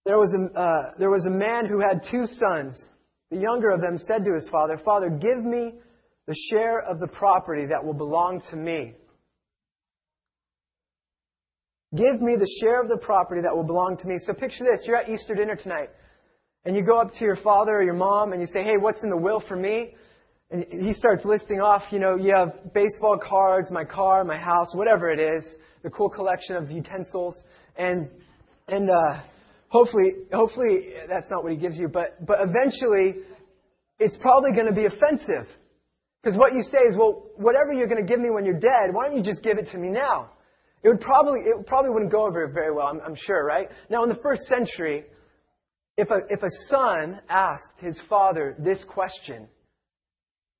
there 0.07 0.19
was, 0.19 0.35
a, 0.35 0.59
uh, 0.59 0.93
there 0.99 1.11
was 1.11 1.27
a 1.27 1.31
man 1.31 1.67
who 1.67 1.81
had 1.81 2.01
two 2.11 2.27
sons. 2.29 2.83
The 3.31 3.37
younger 3.37 3.69
of 3.69 3.83
them 3.83 3.99
said 3.99 4.25
to 4.25 4.33
his 4.33 4.49
father, 4.51 4.81
Father, 4.83 5.11
give 5.11 5.45
me 5.45 5.75
the 6.27 6.35
share 6.51 6.81
of 6.81 6.99
the 6.99 7.08
property 7.08 7.67
that 7.67 7.85
will 7.85 7.93
belong 7.93 8.41
to 8.49 8.56
me. 8.56 8.94
Give 11.96 12.20
me 12.20 12.36
the 12.36 12.48
share 12.60 12.82
of 12.82 12.89
the 12.89 12.96
property 12.96 13.41
that 13.43 13.55
will 13.55 13.65
belong 13.65 13.96
to 13.98 14.06
me. 14.06 14.17
So 14.27 14.32
picture 14.32 14.65
this. 14.65 14.84
You're 14.86 14.96
at 14.96 15.08
Easter 15.08 15.34
dinner 15.34 15.56
tonight. 15.56 15.91
And 16.65 16.74
you 16.74 16.82
go 16.82 16.98
up 16.98 17.13
to 17.15 17.24
your 17.24 17.36
father 17.36 17.72
or 17.72 17.82
your 17.82 17.94
mom 17.94 18.32
and 18.32 18.41
you 18.41 18.46
say, 18.46 18.65
Hey, 18.65 18.77
what's 18.79 19.03
in 19.03 19.10
the 19.10 19.17
will 19.17 19.43
for 19.46 19.56
me? 19.56 19.94
And 20.51 20.65
he 20.70 20.93
starts 20.93 21.24
listing 21.24 21.60
off, 21.60 21.82
you 21.91 21.98
know, 21.98 22.17
you 22.17 22.32
have 22.34 22.72
baseball 22.72 23.19
cards, 23.19 23.70
my 23.70 23.84
car, 23.84 24.24
my 24.24 24.36
house, 24.36 24.74
whatever 24.74 25.10
it 25.10 25.19
is, 25.19 25.56
the 25.82 25.91
cool 25.91 26.08
collection 26.08 26.56
of 26.56 26.70
utensils, 26.70 27.34
and 27.77 28.08
and 28.69 28.91
uh, 28.91 29.20
hopefully, 29.69 30.13
hopefully 30.32 30.91
that's 31.08 31.27
not 31.31 31.43
what 31.43 31.53
he 31.53 31.58
gives 31.58 31.77
you, 31.77 31.89
but 31.89 32.24
but 32.27 32.39
eventually, 32.41 33.22
it's 33.98 34.17
probably 34.19 34.53
going 34.53 34.67
to 34.67 34.72
be 34.72 34.84
offensive, 34.84 35.48
because 36.22 36.39
what 36.39 36.55
you 36.55 36.63
say 36.63 36.79
is, 36.89 36.94
well, 36.96 37.24
whatever 37.36 37.72
you're 37.72 37.89
going 37.89 38.05
to 38.05 38.08
give 38.08 38.20
me 38.20 38.31
when 38.31 38.44
you're 38.44 38.60
dead, 38.60 38.93
why 38.93 39.08
don't 39.08 39.17
you 39.17 39.22
just 39.22 39.43
give 39.43 39.58
it 39.58 39.69
to 39.72 39.79
me 39.79 39.89
now? 39.89 40.31
It 40.84 40.88
would 40.88 41.00
probably 41.00 41.41
it 41.41 41.67
probably 41.67 41.91
wouldn't 41.91 42.12
go 42.12 42.26
over 42.26 42.46
very 42.46 42.72
well, 42.72 42.86
I'm, 42.86 43.00
I'm 43.00 43.17
sure, 43.17 43.44
right? 43.44 43.69
Now, 43.91 44.05
in 44.05 44.08
the 44.08 44.20
first 44.22 44.43
century, 44.43 45.05
if 45.96 46.10
a 46.10 46.20
if 46.29 46.43
a 46.43 46.50
son 46.69 47.20
asked 47.29 47.81
his 47.81 48.00
father 48.08 48.55
this 48.58 48.84
question 48.88 49.48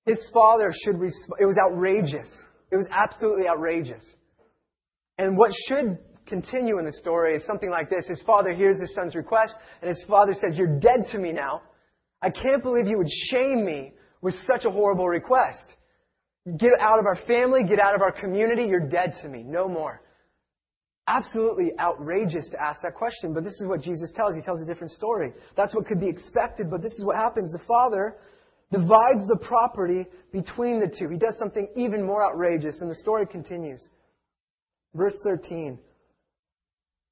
his 0.07 0.29
father 0.33 0.71
should 0.85 0.99
respond. 0.99 1.41
It 1.41 1.47
was 1.47 1.59
outrageous. 1.59 2.31
It 2.71 2.77
was 2.77 2.87
absolutely 2.91 3.49
outrageous. 3.49 4.05
And 5.19 5.37
what 5.37 5.53
should 5.69 5.99
continue 6.27 6.79
in 6.79 6.85
the 6.85 6.93
story 6.93 7.37
is 7.37 7.45
something 7.47 7.71
like 7.71 7.89
this. 7.89 8.07
His 8.07 8.23
father 8.23 8.53
hears 8.53 8.81
his 8.81 8.95
son's 8.95 9.15
request, 9.15 9.55
and 9.81 9.89
his 9.89 10.03
father 10.09 10.35
says, 10.35 10.57
You're 10.57 10.79
dead 10.79 11.07
to 11.13 11.19
me 11.19 11.33
now. 11.33 11.63
I 12.21 12.31
can't 12.31 12.63
believe 12.63 12.87
you 12.87 12.99
would 12.99 13.11
shame 13.31 13.65
me 13.65 13.93
with 14.21 14.35
such 14.47 14.65
a 14.65 14.71
horrible 14.71 15.09
request. 15.09 15.75
Get 16.59 16.71
out 16.81 16.99
of 16.99 17.07
our 17.07 17.19
family, 17.27 17.63
get 17.65 17.79
out 17.79 17.95
of 17.95 18.03
our 18.03 18.13
community, 18.13 18.65
you're 18.65 18.89
dead 18.89 19.15
to 19.23 19.29
me. 19.29 19.43
No 19.43 19.69
more. 19.69 20.03
Absolutely 21.07 21.73
outrageous 21.79 22.49
to 22.51 22.63
ask 22.63 22.81
that 22.83 22.95
question, 22.95 23.35
but 23.35 23.45
this 23.45 23.61
is 23.61 23.67
what 23.69 23.83
Jesus 23.83 24.11
tells. 24.13 24.35
He 24.35 24.43
tells 24.43 24.63
a 24.63 24.65
different 24.65 24.93
story. 24.93 25.33
That's 25.55 25.75
what 25.75 25.87
could 25.87 26.01
be 26.01 26.09
expected, 26.09 26.71
but 26.71 26.81
this 26.81 26.93
is 26.93 27.05
what 27.05 27.17
happens. 27.17 27.53
The 27.53 27.65
father 27.67 28.17
divides 28.73 29.29
the 29.29 29.39
property 29.43 30.07
between 30.33 30.81
the 30.81 30.89
two. 30.89 31.09
He 31.11 31.19
does 31.19 31.37
something 31.39 31.69
even 31.77 32.07
more 32.07 32.25
outrageous, 32.25 32.81
and 32.81 32.91
the 32.91 32.95
story 32.95 33.27
continues. 33.27 33.87
Verse 34.95 35.15
13. 35.25 35.79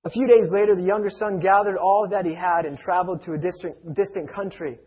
A 0.04 0.10
few 0.10 0.26
days 0.26 0.48
later, 0.50 0.74
the 0.74 0.82
younger 0.82 1.10
son 1.10 1.38
gathered 1.38 1.76
all 1.76 2.08
that 2.10 2.24
he 2.24 2.34
had 2.34 2.64
and 2.64 2.78
traveled 2.78 3.22
to 3.24 3.34
a 3.34 3.38
distant, 3.38 3.94
distant 3.94 4.32
country. 4.32 4.78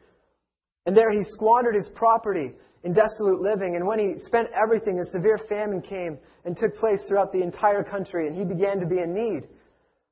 And 0.85 0.97
there 0.97 1.11
he 1.11 1.23
squandered 1.23 1.75
his 1.75 1.89
property 1.93 2.53
in 2.85 2.93
desolate 2.93 3.41
living. 3.41 3.75
And 3.75 3.85
when 3.85 3.99
he 3.99 4.13
spent 4.17 4.47
everything, 4.53 4.99
a 4.99 5.05
severe 5.05 5.39
famine 5.49 5.81
came 5.81 6.17
and 6.45 6.55
took 6.55 6.77
place 6.77 7.01
throughout 7.07 7.33
the 7.33 7.41
entire 7.41 7.83
country, 7.83 8.27
and 8.27 8.35
he 8.37 8.45
began 8.45 8.79
to 8.79 8.85
be 8.85 8.99
in 8.99 9.13
need. 9.13 9.49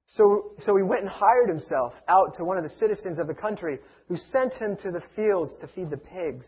So, 0.06 0.52
so 0.58 0.76
he 0.76 0.84
went 0.84 1.04
and 1.04 1.10
hired 1.10 1.48
himself 1.48 1.94
out 2.10 2.36
to 2.38 2.44
one 2.44 2.58
of 2.58 2.64
the 2.64 2.70
citizens 2.70 3.20
of 3.20 3.28
the 3.28 3.34
country 3.34 3.78
who 4.10 4.18
sent 4.18 4.56
him 4.56 4.76
to 4.78 4.92
the 4.92 5.02
fields 5.16 5.54
to 5.62 5.68
feed 5.68 5.92
the 5.92 5.98
pigs. 5.98 6.46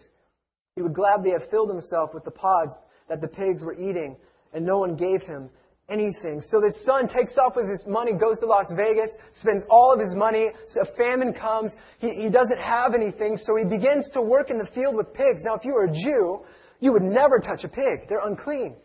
He 0.76 0.82
would 0.82 0.94
gladly 0.94 1.32
have 1.32 1.50
filled 1.50 1.70
himself 1.70 2.10
with 2.14 2.26
the 2.26 2.32
pods 2.32 2.74
that 3.08 3.22
the 3.22 3.28
pigs 3.28 3.64
were 3.64 3.76
eating, 3.76 4.18
and 4.52 4.66
no 4.66 4.80
one 4.80 4.96
gave 4.96 5.22
him 5.22 5.50
anything. 5.90 6.42
So 6.42 6.60
this 6.60 6.76
son 6.84 7.08
takes 7.08 7.38
off 7.38 7.56
with 7.56 7.70
his 7.70 7.86
money, 7.88 8.14
goes 8.14 8.40
to 8.40 8.46
Las 8.46 8.72
Vegas, 8.76 9.16
spends 9.34 9.64
all 9.70 9.94
of 9.94 10.00
his 10.00 10.14
money. 10.16 10.50
So 10.70 10.82
a 10.82 10.96
famine 10.98 11.34
comes. 11.34 11.76
He, 12.00 12.10
he 12.10 12.30
doesn't 12.30 12.60
have 12.60 12.94
anything, 12.94 13.38
so 13.38 13.56
he 13.56 13.66
begins 13.66 14.10
to 14.14 14.22
work 14.22 14.50
in 14.50 14.58
the 14.58 14.68
field 14.74 14.96
with 14.96 15.14
pigs. 15.14 15.44
Now, 15.44 15.56
if 15.56 15.64
you 15.64 15.74
were 15.74 15.86
a 15.86 15.94
Jew, 15.94 16.42
you 16.80 16.92
would 16.92 17.04
never 17.04 17.40
touch 17.40 17.64
a 17.64 17.68
pig. 17.68 18.08
They're 18.10 18.26
unclean. 18.26 18.76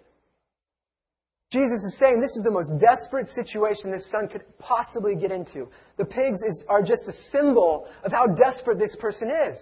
Jesus 1.52 1.82
is 1.82 1.98
saying 1.98 2.20
this 2.20 2.36
is 2.36 2.44
the 2.44 2.50
most 2.50 2.70
desperate 2.78 3.28
situation 3.28 3.90
this 3.90 4.08
son 4.08 4.28
could 4.28 4.44
possibly 4.60 5.16
get 5.16 5.32
into. 5.32 5.66
The 5.96 6.04
pigs 6.04 6.38
is, 6.42 6.62
are 6.68 6.80
just 6.80 7.08
a 7.08 7.12
symbol 7.32 7.88
of 8.04 8.12
how 8.12 8.26
desperate 8.26 8.78
this 8.78 8.94
person 9.00 9.28
is. 9.28 9.58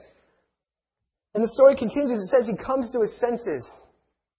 And 1.34 1.42
the 1.42 1.48
story 1.48 1.76
continues. 1.76 2.20
It 2.20 2.26
says 2.26 2.46
he 2.46 2.62
comes 2.62 2.90
to 2.90 3.00
his 3.00 3.18
senses. 3.18 3.66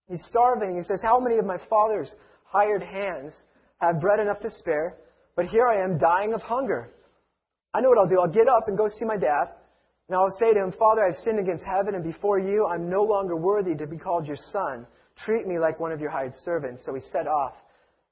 He's 0.08 0.24
starving. 0.26 0.76
He 0.76 0.84
says, 0.84 1.02
How 1.04 1.20
many 1.20 1.38
of 1.38 1.46
my 1.46 1.58
father's 1.70 2.14
hired 2.52 2.84
hands 2.84 3.34
have 3.78 4.02
bread 4.02 4.20
enough 4.20 4.40
to 4.42 4.50
spare, 4.50 4.98
but 5.36 5.46
here 5.46 5.68
I 5.68 5.84
am 5.84 5.98
dying 5.98 6.34
of 6.34 6.42
hunger? 6.42 6.92
I 7.74 7.82
know 7.82 7.90
what 7.90 7.98
I'll 8.00 8.10
do. 8.10 8.20
I'll 8.20 8.28
get 8.28 8.48
up 8.48 8.68
and 8.68 8.78
go 8.78 8.88
see 8.88 9.06
my 9.06 9.18
dad, 9.18 9.54
and 10.08 10.18
I'll 10.18 10.36
say 10.40 10.54
to 10.54 10.60
him, 10.60 10.72
Father, 10.72 11.06
I've 11.06 11.24
sinned 11.24 11.40
against 11.40 11.64
heaven, 11.64 11.96
and 11.96 12.04
before 12.04 12.40
you 12.40 12.68
I'm 12.68 12.90
no 12.90 13.04
longer 13.04 13.36
worthy 13.36 13.76
to 13.76 13.86
be 13.86 13.98
called 13.98 14.26
your 14.26 14.38
son. 14.52 14.88
Treat 15.24 15.48
me 15.48 15.60
like 15.60 15.80
one 15.80 15.92
of 15.92 16.00
your 16.00 16.10
hired 16.10 16.34
servants. 16.44 16.84
So 16.86 16.94
he 16.94 17.02
set 17.12 17.28
off 17.28 17.54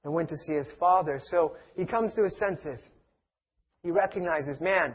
and 0.03 0.13
went 0.13 0.29
to 0.29 0.37
see 0.37 0.53
his 0.53 0.71
father. 0.79 1.19
So 1.31 1.55
he 1.75 1.85
comes 1.85 2.13
to 2.15 2.23
his 2.23 2.37
senses. 2.37 2.79
He 3.81 3.91
recognizes, 3.91 4.59
man, 4.61 4.93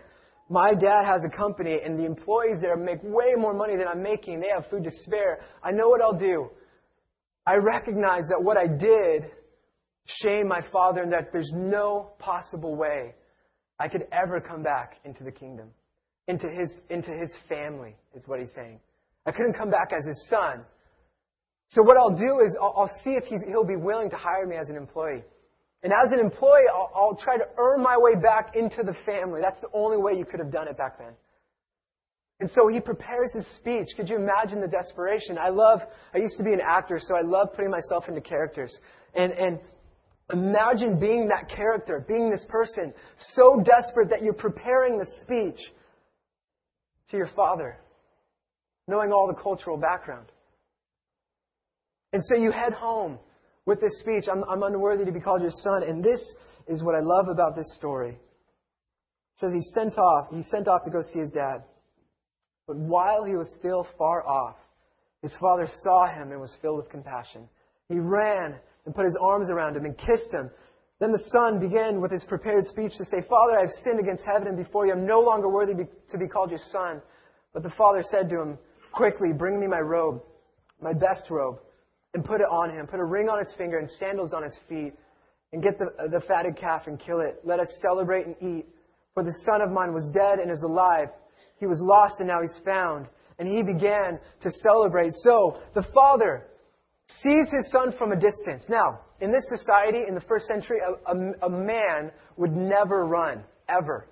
my 0.49 0.75
dad 0.75 1.05
has 1.05 1.23
a 1.25 1.35
company 1.35 1.81
and 1.85 1.99
the 1.99 2.05
employees 2.05 2.59
there 2.61 2.77
make 2.77 3.03
way 3.03 3.35
more 3.37 3.55
money 3.55 3.77
than 3.77 3.89
I'm 3.89 4.03
making. 4.03 4.41
They 4.41 4.51
have 4.55 4.67
food 4.69 4.85
to 4.85 4.91
spare. 4.91 5.41
I 5.63 5.71
know 5.71 5.89
what 5.89 6.03
I'll 6.03 6.19
do. 6.19 6.51
I 7.47 7.57
recognize 7.57 8.23
that 8.29 8.43
what 8.43 8.57
I 8.57 8.67
did 8.67 9.31
shamed 10.05 10.49
my 10.49 10.61
father 10.73 11.03
and 11.03 11.13
that 11.13 11.33
there's 11.33 11.53
no 11.55 12.13
possible 12.19 12.77
way 12.77 13.15
I 13.79 13.89
could 13.89 14.07
ever 14.13 14.41
come 14.41 14.63
back 14.63 14.99
into 15.05 15.25
the 15.25 15.33
kingdom, 15.33 15.69
into 16.29 16.49
his, 16.49 16.81
into 16.89 17.11
his 17.13 17.33
family, 17.49 17.97
is 18.15 18.23
what 18.27 18.39
he's 18.39 18.53
saying. 18.55 18.79
I 19.27 19.33
couldn't 19.33 19.55
come 19.55 19.71
back 19.71 19.93
as 19.93 20.07
his 20.07 20.27
son. 20.29 20.65
So 21.69 21.83
what 21.83 21.97
I'll 21.97 22.17
do 22.17 22.41
is 22.45 22.57
I'll, 22.61 22.75
I'll 22.77 23.01
see 23.03 23.13
if 23.13 23.25
he'll 23.25 23.65
be 23.65 23.77
willing 23.77 24.11
to 24.11 24.17
hire 24.17 24.47
me 24.47 24.57
as 24.57 24.69
an 24.69 24.77
employee. 24.77 25.25
And 25.83 25.93
as 25.93 26.13
an 26.13 26.21
employee, 26.21 26.69
I'll, 26.73 26.91
I'll 26.95 27.17
try 27.17 27.37
to 27.37 27.45
earn 27.59 27.83
my 27.83 27.97
way 27.99 28.15
back 28.15 28.55
into 28.55 28.83
the 28.85 28.95
family. 29.05 29.41
That's 29.43 29.61
the 29.61 29.71
only 29.73 29.97
way 29.97 30.13
you 30.13 30.25
could 30.25 30.39
have 30.39 30.53
done 30.53 30.69
it 30.69 30.77
back 30.77 30.99
then. 30.99 31.13
And 32.43 32.51
so 32.51 32.67
he 32.67 32.81
prepares 32.81 33.33
his 33.33 33.47
speech. 33.55 33.87
Could 33.97 34.09
you 34.09 34.17
imagine 34.17 34.61
the 34.61 34.67
desperation? 34.67 35.39
I 35.39 35.51
love, 35.51 35.79
I 36.13 36.19
used 36.19 36.37
to 36.39 36.43
be 36.43 36.53
an 36.53 36.61
actor, 36.61 36.99
so 37.01 37.15
I 37.15 37.21
love 37.21 37.51
putting 37.55 37.71
myself 37.71 38.09
into 38.09 38.21
characters. 38.21 38.77
And, 39.15 39.31
and 39.31 39.61
imagine 40.33 40.99
being 40.99 41.29
that 41.29 41.49
character, 41.49 42.05
being 42.09 42.31
this 42.31 42.45
person, 42.49 42.93
so 43.35 43.63
desperate 43.65 44.11
that 44.11 44.25
you're 44.25 44.33
preparing 44.33 44.99
the 44.99 45.07
speech 45.21 45.61
to 47.13 47.17
your 47.17 47.31
father, 47.37 47.79
knowing 48.89 49.13
all 49.13 49.29
the 49.29 49.41
cultural 49.41 49.77
background. 49.77 50.27
And 52.13 52.21
so 52.25 52.35
you 52.35 52.51
head 52.51 52.73
home 52.73 53.21
with 53.67 53.81
this 53.81 54.01
speech 54.01 54.25
I'm, 54.29 54.43
I'm 54.51 54.65
unworthy 54.65 55.05
to 55.05 55.13
be 55.13 55.21
called 55.21 55.43
your 55.43 55.53
son. 55.53 55.85
And 55.85 56.03
this 56.03 56.21
is 56.67 56.83
what 56.83 56.97
I 56.97 57.03
love 57.03 57.29
about 57.29 57.55
this 57.55 57.73
story. 57.77 58.15
It 58.15 59.37
says 59.37 59.53
he 59.53 59.63
sent 59.75 59.97
off, 59.97 60.27
he 60.33 60.43
sent 60.43 60.67
off 60.67 60.83
to 60.87 60.91
go 60.91 61.03
see 61.03 61.21
his 61.21 61.31
dad. 61.31 61.63
But 62.67 62.77
while 62.77 63.25
he 63.25 63.35
was 63.35 63.55
still 63.59 63.87
far 63.99 64.27
off, 64.27 64.57
his 65.23 65.35
father 65.41 65.69
saw 65.83 66.07
him 66.07 66.33
and 66.33 66.41
was 66.41 66.57
filled 66.61 66.79
with 66.79 66.89
compassion. 66.89 67.49
He 67.89 67.99
ran 67.99 68.57
and 68.85 68.95
put 68.95 69.05
his 69.05 69.17
arms 69.21 69.51
around 69.51 69.77
him 69.77 69.85
and 69.85 69.97
kissed 69.97 70.33
him. 70.33 70.51
Then 70.99 71.13
the 71.13 71.23
son 71.33 71.59
began 71.59 72.01
with 72.01 72.11
his 72.11 72.25
prepared 72.25 72.65
speech 72.67 72.93
to 72.97 73.05
say, 73.05 73.21
Father, 73.29 73.59
I 73.59 73.63
have 73.63 73.71
sinned 73.83 74.01
against 74.01 74.25
heaven 74.25 74.49
and 74.49 74.57
before 74.57 74.87
you. 74.87 74.93
I'm 74.93 75.07
no 75.07 75.21
longer 75.21 75.49
worthy 75.49 75.75
to 76.11 76.19
be 76.19 76.27
called 76.27 76.51
your 76.51 76.61
son. 76.71 77.03
But 77.53 77.63
the 77.63 77.71
father 77.71 78.03
said 78.09 78.29
to 78.31 78.41
him, 78.41 78.59
Quickly, 78.93 79.33
bring 79.33 79.59
me 79.59 79.67
my 79.67 79.81
robe, 79.81 80.23
my 80.81 80.93
best 80.93 81.31
robe 81.31 81.59
and 82.15 82.25
put 82.25 82.41
it 82.41 82.47
on 82.51 82.71
him. 82.71 82.87
Put 82.87 83.01
a 83.01 83.05
ring 83.05 83.29
on 83.29 83.39
his 83.39 83.53
finger 83.57 83.79
and 83.79 83.89
sandals 83.99 84.33
on 84.33 84.43
his 84.43 84.57
feet. 84.69 84.93
And 85.53 85.63
get 85.63 85.79
the, 85.79 86.09
the 86.09 86.21
fatted 86.21 86.57
calf 86.57 86.87
and 86.87 86.99
kill 86.99 87.21
it. 87.21 87.41
Let 87.45 87.61
us 87.61 87.69
celebrate 87.83 88.27
and 88.27 88.37
eat. 88.41 88.67
For 89.15 89.23
the 89.23 89.35
son 89.45 89.61
of 89.61 89.71
mine 89.71 89.93
was 89.93 90.09
dead 90.15 90.39
and 90.39 90.51
is 90.51 90.63
alive. 90.63 91.09
He 91.63 91.69
was 91.69 91.81
lost 91.81 92.17
and 92.19 92.27
now 92.27 92.41
he's 92.43 92.59
found. 92.65 93.07
And 93.39 93.47
he 93.47 93.63
began 93.63 94.19
to 94.41 94.51
celebrate. 94.51 95.13
So 95.23 95.59
the 95.77 95.87
father 95.95 96.49
sees 97.07 97.53
his 97.53 97.71
son 97.71 97.95
from 97.97 98.11
a 98.11 98.17
distance. 98.17 98.65
Now, 98.69 99.03
in 99.21 99.31
this 99.31 99.45
society, 99.49 100.01
in 100.09 100.17
the 100.17 100.23
first 100.23 100.47
century, 100.47 100.79
a, 100.85 101.13
a, 101.13 101.47
a 101.47 101.49
man 101.49 102.11
would 102.37 102.51
never 102.51 103.07
run, 103.07 103.45
ever. 103.69 104.09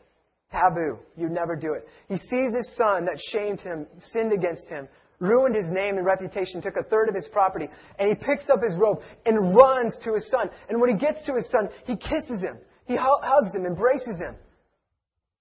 Taboo. 0.53 1.01
You'd 1.17 1.33
never 1.33 1.57
do 1.57 1.73
it. 1.73 1.89
He 2.09 2.19
sees 2.19 2.55
his 2.55 2.73
son 2.77 3.05
that 3.07 3.19
shamed 3.33 3.59
him, 3.59 3.89
sinned 4.13 4.33
against 4.33 4.69
him, 4.69 4.87
ruined 5.19 5.57
his 5.57 5.67
name 5.71 5.97
and 5.97 6.07
reputation, 6.07 6.63
took 6.63 6.77
a 6.77 6.89
third 6.89 7.09
of 7.09 7.17
his 7.17 7.27
property, 7.33 7.67
and 7.99 8.09
he 8.09 8.15
picks 8.15 8.49
up 8.49 8.63
his 8.63 8.77
robe 8.77 9.01
and 9.27 9.57
runs 9.57 9.93
to 10.05 10.15
his 10.15 10.31
son. 10.31 10.51
And 10.69 10.81
when 10.81 10.91
he 10.91 10.97
gets 10.97 11.21
to 11.27 11.35
his 11.35 11.51
son, 11.51 11.69
he 11.85 11.97
kisses 11.97 12.41
him. 12.41 12.59
He 12.87 12.97
hugs 12.97 13.53
him, 13.53 13.67
embraces 13.67 14.21
him. 14.21 14.37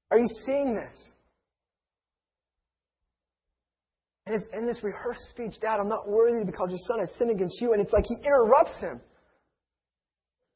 Are 0.10 0.18
you 0.18 0.28
seeing 0.48 0.74
this? 0.74 1.12
And 4.30 4.40
in 4.54 4.68
this 4.68 4.84
rehearsed 4.84 5.28
speech, 5.32 5.56
Dad, 5.60 5.80
I'm 5.80 5.90
not 5.90 6.08
worthy 6.08 6.40
to 6.40 6.46
be 6.46 6.52
called 6.52 6.70
your 6.70 6.80
son. 6.84 7.00
I 7.02 7.06
sinned 7.18 7.32
against 7.32 7.60
you. 7.60 7.74
And 7.74 7.82
it's 7.82 7.92
like 7.92 8.06
he 8.06 8.16
interrupts 8.24 8.80
him. 8.80 9.02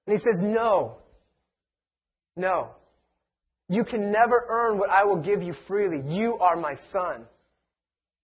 And 0.06 0.15
he 0.15 0.20
says, 0.20 0.36
No. 0.42 0.98
No. 2.36 2.70
You 3.70 3.84
can 3.84 4.12
never 4.12 4.46
earn 4.48 4.77
what 4.77 4.92
I 4.92 5.03
will 5.03 5.22
give 5.22 5.42
you 5.42 5.56
freely. 5.68 6.03
You 6.08 6.38
are 6.38 6.56
my 6.56 6.75
son. 6.92 7.25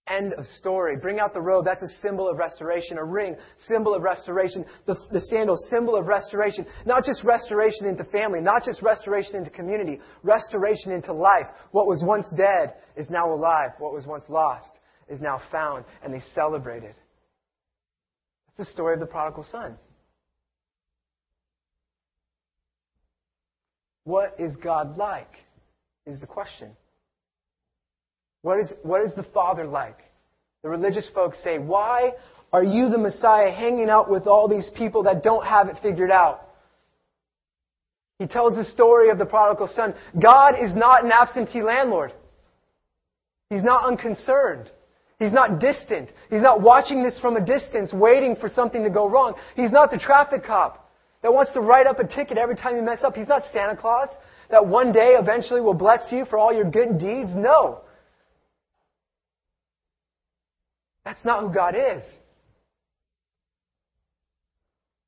End 0.08 0.34
of 0.34 0.46
story. 0.58 0.98
Bring 0.98 1.20
out 1.20 1.34
the 1.34 1.42
robe. 1.42 1.66
That's 1.66 1.82
a 1.82 2.02
symbol 2.02 2.30
of 2.30 2.38
restoration. 2.38 3.00
A 3.00 3.04
ring, 3.04 3.36
symbol 3.68 3.96
of 3.96 4.04
restoration. 4.04 4.66
The, 4.86 4.96
the 5.12 5.22
sandal, 5.22 5.58
symbol 5.72 5.96
of 5.96 6.06
restoration. 6.06 6.68
Not 6.86 7.06
just 7.06 7.24
restoration 7.24 7.88
into 7.88 8.04
family, 8.06 8.40
not 8.40 8.66
just 8.66 8.84
restoration 8.84 9.36
into 9.36 9.50
community, 9.50 10.00
restoration 10.22 10.92
into 10.92 11.12
life. 11.12 11.48
What 11.72 11.88
was 11.88 12.04
once 12.04 12.28
dead 12.38 12.76
is 12.96 13.10
now 13.10 13.34
alive. 13.34 13.72
What 13.80 13.94
was 13.94 14.06
once 14.06 14.26
lost 14.30 14.79
is 15.10 15.20
now 15.20 15.42
found. 15.52 15.86
And 16.04 16.14
they 16.14 16.22
celebrated. 16.34 16.96
That's 18.48 18.70
the 18.70 18.74
story 18.74 18.94
of 18.94 19.00
the 19.00 19.06
prodigal 19.06 19.46
son. 19.52 19.76
What 24.04 24.36
is 24.40 24.56
God 24.56 24.98
like? 24.98 25.32
Is 26.06 26.20
the 26.20 26.28
question. 26.28 26.72
What 28.42 28.60
is, 28.60 28.72
what 28.84 29.02
is 29.06 29.14
the 29.16 29.26
Father 29.34 29.66
like? 29.66 30.00
The 30.64 30.70
religious 30.70 31.08
folks 31.14 31.42
say, 31.44 31.60
Why 31.60 32.14
are 32.52 32.64
you, 32.64 32.90
the 32.90 32.98
Messiah, 32.98 33.52
hanging 33.52 33.90
out 33.90 34.10
with 34.10 34.26
all 34.26 34.48
these 34.48 34.72
people 34.76 35.04
that 35.04 35.24
don't 35.24 35.46
have 35.46 35.68
it 35.68 35.78
figured 35.82 36.12
out? 36.12 36.48
He 38.18 38.28
tells 38.28 38.56
the 38.56 38.66
story 38.66 39.10
of 39.10 39.18
the 39.18 39.26
prodigal 39.26 39.70
son. 39.74 39.94
God 40.22 40.56
is 40.60 40.74
not 40.74 41.06
an 41.06 41.12
absentee 41.12 41.62
landlord. 41.62 42.12
He's 43.50 43.64
not 43.64 43.86
unconcerned. 43.86 44.70
He's 45.20 45.34
not 45.34 45.60
distant. 45.60 46.12
He's 46.30 46.42
not 46.42 46.62
watching 46.62 47.04
this 47.04 47.20
from 47.20 47.36
a 47.36 47.46
distance, 47.46 47.92
waiting 47.92 48.36
for 48.36 48.48
something 48.48 48.84
to 48.84 48.90
go 48.90 49.08
wrong. 49.08 49.36
He's 49.56 49.72
not 49.72 49.92
the 49.92 49.98
traffic 49.98 50.46
cop 50.46 50.90
that 51.22 51.34
wants 51.34 51.54
to 51.54 51.60
write 51.60 51.88
up 51.88 52.00
a 52.00 52.08
ticket 52.08 52.38
every 52.38 52.56
time 52.56 52.78
you 52.78 52.82
mess 52.82 53.04
up. 53.04 53.16
He's 53.16 53.28
not 53.28 53.44
Santa 53.52 53.76
Claus 53.76 54.10
that 54.50 54.66
one 54.66 54.92
day 54.92 55.16
eventually 55.20 55.62
will 55.62 55.74
bless 55.74 56.12
you 56.12 56.26
for 56.26 56.40
all 56.40 56.54
your 56.54 56.70
good 56.70 56.98
deeds. 56.98 57.32
No. 57.36 57.82
That's 61.06 61.24
not 61.26 61.42
who 61.42 61.54
God 61.54 61.76
is. 61.76 62.04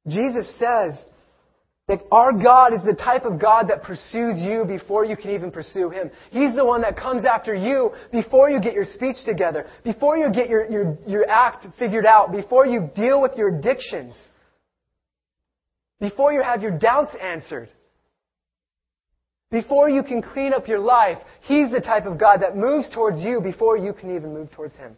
Jesus 0.08 0.58
says 0.58 1.06
our 2.12 2.32
God 2.32 2.74
is 2.74 2.84
the 2.86 2.96
type 2.96 3.26
of 3.26 3.40
God 3.40 3.68
that 3.70 3.84
pursues 3.84 4.40
you 4.40 4.64
before 4.66 5.04
you 5.04 5.18
can 5.18 5.32
even 5.32 5.52
pursue 5.52 5.90
Him. 5.90 6.12
He's 6.32 6.56
the 6.56 6.66
one 6.66 6.82
that 6.82 6.96
comes 6.96 7.26
after 7.26 7.54
you 7.54 7.92
before 8.12 8.50
you 8.50 8.62
get 8.62 8.74
your 8.74 8.86
speech 8.86 9.18
together, 9.26 9.66
before 9.84 10.18
you 10.18 10.32
get 10.32 10.48
your, 10.48 10.70
your, 10.70 10.98
your 11.08 11.30
act 11.30 11.68
figured 11.78 12.06
out, 12.06 12.32
before 12.32 12.66
you 12.66 12.90
deal 12.96 13.22
with 13.22 13.34
your 13.36 13.58
addictions, 13.58 14.16
before 16.00 16.34
you 16.34 16.42
have 16.42 16.62
your 16.62 16.78
doubts 16.78 17.16
answered. 17.22 17.70
Before 19.52 19.90
you 19.90 20.02
can 20.02 20.22
clean 20.22 20.54
up 20.54 20.70
your 20.70 20.80
life, 20.80 21.18
He's 21.42 21.72
the 21.72 21.82
type 21.82 22.06
of 22.06 22.18
God 22.18 22.42
that 22.42 22.56
moves 22.56 22.90
towards 22.94 23.20
you 23.20 23.42
before 23.42 23.78
you 23.78 23.92
can 23.92 24.16
even 24.16 24.34
move 24.34 24.50
towards 24.52 24.78
Him. 24.78 24.96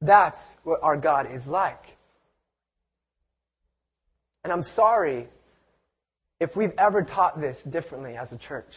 That's 0.00 0.40
what 0.64 0.80
our 0.82 0.96
God 0.96 1.32
is 1.32 1.46
like. 1.46 1.78
And 4.44 4.52
I'm 4.52 4.62
sorry 4.62 5.28
if 6.40 6.56
we've 6.56 6.72
ever 6.78 7.02
taught 7.02 7.40
this 7.40 7.62
differently 7.70 8.16
as 8.16 8.32
a 8.32 8.38
church. 8.38 8.72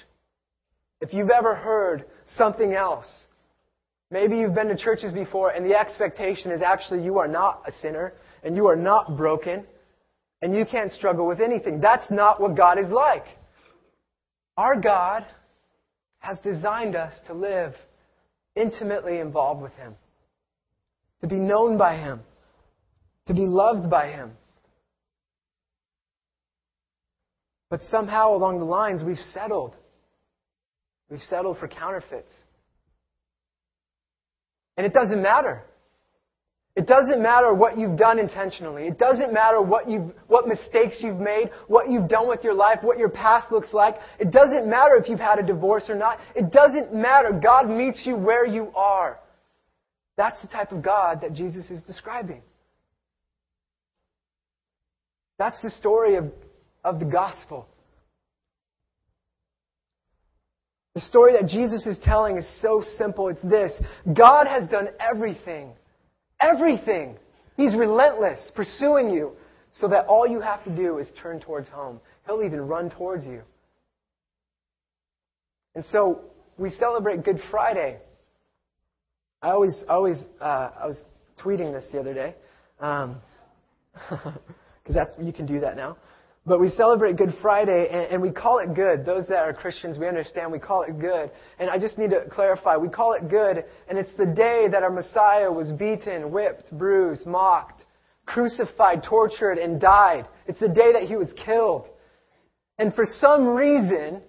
If 1.01 1.13
you've 1.13 1.29
ever 1.29 1.55
heard 1.55 2.05
something 2.36 2.74
else, 2.74 3.08
maybe 4.12 4.38
you've 4.38 4.55
been 4.55 4.67
to 4.67 4.77
churches 4.77 5.12
before 5.12 5.51
and 5.51 5.65
the 5.65 5.77
expectation 5.77 6.51
is 6.51 6.62
actually 6.62 7.03
you 7.03 7.17
are 7.20 7.27
not 7.27 7.63
a 7.67 7.72
sinner 7.72 8.13
and 8.43 8.55
you 8.55 8.67
are 8.67 8.75
not 8.75 9.17
broken 9.17 9.65
and 10.41 10.53
you 10.53 10.65
can't 10.65 10.91
struggle 10.91 11.25
with 11.25 11.39
anything. 11.39 11.79
That's 11.79 12.10
not 12.12 12.41
what 12.41 12.55
God 12.55 12.77
is 12.77 12.89
like. 12.89 13.25
Our 14.58 14.79
God 14.79 15.25
has 16.20 16.38
designed 16.39 16.96
us 16.96 17.13
to 17.27 17.34
live 17.34 17.74
intimately 18.55 19.20
involved 19.20 19.62
with 19.62 19.74
Him, 19.74 19.96
to 21.22 21.27
be 21.27 21.36
known 21.36 21.77
by 21.77 21.98
Him, 21.98 22.22
to 23.27 23.34
be 23.34 23.46
loved 23.46 23.89
by 23.89 24.12
Him. 24.12 24.32
But 27.74 27.82
somehow 27.82 28.36
along 28.36 28.60
the 28.60 28.65
lines, 28.65 29.01
we've 29.03 29.18
settled. 29.34 29.75
We've 31.10 31.20
settled 31.22 31.58
for 31.58 31.68
counterfeits. 31.68 32.30
And 34.77 34.86
it 34.86 34.94
doesn't 34.94 35.20
matter. 35.20 35.63
It 36.75 36.86
doesn't 36.86 37.20
matter 37.20 37.51
what 37.51 37.75
you've 37.75 37.98
done 37.98 38.20
intentionally. 38.20 38.84
It 38.84 39.00
doesn't 39.00 39.34
matter 39.34 39.60
what 39.60 39.89
you've, 39.89 40.12
what 40.27 40.48
mistakes 40.48 40.98
you've 41.00 41.20
made, 41.20 41.50
what 41.65 41.89
you've 41.89 42.08
done 42.08 42.30
with 42.30 42.44
your 42.44 42.53
life, 42.53 42.77
what 42.84 43.00
your 43.00 43.10
past 43.10 43.51
looks 43.51 43.74
like. 43.74 43.96
It 44.20 44.30
doesn't 44.30 44.70
matter 44.70 44.96
if 44.96 45.10
you've 45.10 45.20
had 45.20 45.39
a 45.39 45.44
divorce 45.44 45.89
or 45.89 45.96
not. 45.96 46.20
It 46.36 46.51
doesn't 46.51 46.94
matter. 46.94 47.32
God 47.32 47.68
meets 47.68 48.06
you 48.06 48.15
where 48.15 48.46
you 48.46 48.72
are. 48.75 49.20
That's 50.15 50.39
the 50.44 50.48
type 50.48 50.72
of 50.72 50.84
God 50.84 51.22
that 51.22 51.34
Jesus 51.34 51.72
is 51.72 51.82
describing. 51.82 52.44
That's 55.39 55.60
the 55.63 55.72
story 55.72 56.18
of, 56.18 56.32
of 56.84 57.00
the 57.00 57.06
gospel. 57.06 57.68
The 60.96 61.02
story 61.02 61.34
that 61.34 61.48
Jesus 61.48 61.88
is 61.88 61.98
telling 62.04 62.38
is 62.38 62.62
so 62.62 62.84
simple. 62.98 63.30
It's 63.30 63.42
this 63.42 63.74
God 64.16 64.48
has 64.48 64.68
done 64.70 64.90
everything 65.00 65.74
Everything. 66.44 67.18
He's 67.56 67.74
relentless, 67.75 68.52
pursuing 68.56 69.10
you, 69.12 69.32
so 69.72 69.88
that 69.88 70.06
all 70.08 70.28
you 70.28 70.42
have 70.42 70.63
to 70.66 70.75
do 70.75 70.98
is 70.98 71.08
turn 71.22 71.40
towards 71.40 71.70
home. 71.70 72.00
He'll 72.25 72.44
even 72.44 72.62
run 72.62 72.90
towards 72.90 73.25
you. 73.25 73.42
And 75.75 75.86
so 75.86 76.22
we 76.58 76.70
celebrate 76.70 77.24
Good 77.24 77.40
Friday. 77.50 78.00
I 79.42 79.52
always, 79.52 79.84
always, 79.88 80.25
uh, 80.40 80.70
I 80.82 80.86
was 80.86 81.04
tweeting 81.42 81.74
this 81.74 81.88
the 81.92 82.00
other 82.00 82.13
day, 82.13 82.36
because 82.78 83.10
um, 84.10 84.36
that's 84.90 85.12
you 85.22 85.34
can 85.34 85.46
do 85.46 85.62
that 85.62 85.75
now. 85.75 85.98
But 86.45 86.59
we 86.59 86.69
celebrate 86.69 87.15
Good 87.15 87.33
Friday 87.41 87.88
and, 87.89 88.13
and, 88.13 88.21
we 88.21 88.29
call 88.29 88.59
it 88.59 88.73
good. 88.73 89.05
Those 89.05 89.27
that 89.27 89.43
are 89.43 89.53
Christians, 89.53 89.97
we 89.97 90.07
understand 90.07 90.51
we 90.51 90.59
call 90.59 90.83
it 90.83 91.00
good. 91.00 91.31
And 91.57 91.69
I 91.69 91.77
just 91.79 91.97
need 91.97 92.09
to 92.09 92.25
clarify, 92.29 92.75
we 92.75 92.89
call 92.89 93.13
it 93.13 93.29
good, 93.29 93.63
and 93.88 93.97
it's 93.97 94.13
the 94.17 94.25
day 94.25 94.67
that 94.69 94.83
our 94.83 94.89
Messiah 94.89 95.50
was 95.50 95.71
beaten, 95.71 96.31
whipped, 96.31 96.77
bruised, 96.77 97.25
mocked, 97.25 97.85
crucified, 98.25 99.03
tortured, 99.03 99.57
and 99.57 99.79
died. 99.79 100.27
It's 100.45 100.59
the 100.59 100.67
day 100.67 100.91
that 100.91 101.03
he 101.03 101.15
was 101.15 101.33
killed. 101.45 101.88
And 102.77 102.93
for 102.93 103.05
some 103.05 103.47
reason, 103.47 104.21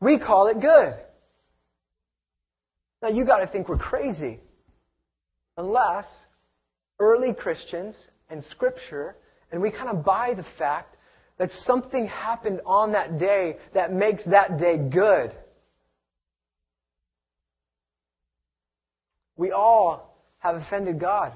we 0.00 0.18
call 0.18 0.48
it 0.48 0.60
good. 0.60 0.94
Now 3.00 3.08
you 3.08 3.24
gotta 3.24 3.46
think 3.46 3.68
we're 3.68 3.78
crazy. 3.78 4.40
Unless 5.56 6.06
early 6.98 7.32
Christians 7.32 7.96
and 8.28 8.42
scripture, 8.42 9.16
and 9.52 9.62
we 9.62 9.70
kind 9.70 9.88
of 9.88 10.04
buy 10.04 10.34
the 10.34 10.44
fact 10.58 10.96
that 11.40 11.50
something 11.64 12.06
happened 12.06 12.60
on 12.66 12.92
that 12.92 13.18
day 13.18 13.56
that 13.72 13.94
makes 13.94 14.22
that 14.26 14.58
day 14.58 14.76
good. 14.76 15.34
We 19.38 19.50
all 19.50 20.14
have 20.40 20.56
offended 20.56 21.00
God. 21.00 21.32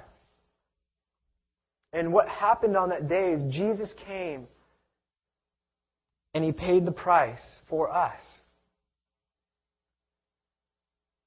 And 1.95 2.12
what 2.12 2.29
happened 2.29 2.77
on 2.77 2.90
that 2.90 3.09
day 3.09 3.33
is 3.33 3.55
Jesus 3.55 3.95
came 4.07 4.47
and 6.35 6.45
he 6.45 6.53
paid 6.53 6.85
the 6.85 6.93
price 6.93 7.40
for 7.71 7.90
us. 7.90 8.21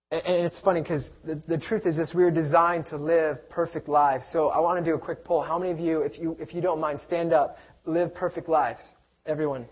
And 0.10 0.22
it's 0.26 0.60
funny 0.62 0.82
because 0.82 1.10
the, 1.26 1.42
the 1.50 1.58
truth 1.58 1.86
is 1.86 1.98
this 1.98 2.14
we 2.16 2.24
are 2.24 2.32
designed 2.32 2.86
to 2.88 2.98
live 2.98 3.50
perfect 3.50 3.90
lives. 3.90 4.24
So 4.32 4.48
I 4.48 4.60
want 4.60 4.84
to 4.84 4.90
do 4.90 4.96
a 4.96 5.00
quick 5.00 5.26
poll. 5.26 5.42
How 5.42 5.60
many 5.60 5.72
of 5.72 5.80
you, 5.80 6.02
if 6.02 6.18
you, 6.18 6.38
if 6.40 6.54
you 6.54 6.62
don't 6.62 6.80
mind, 6.80 7.02
stand 7.02 7.34
up 7.34 7.58
live 7.88 8.14
perfect 8.14 8.50
lives? 8.50 8.82
Everyone. 9.26 9.66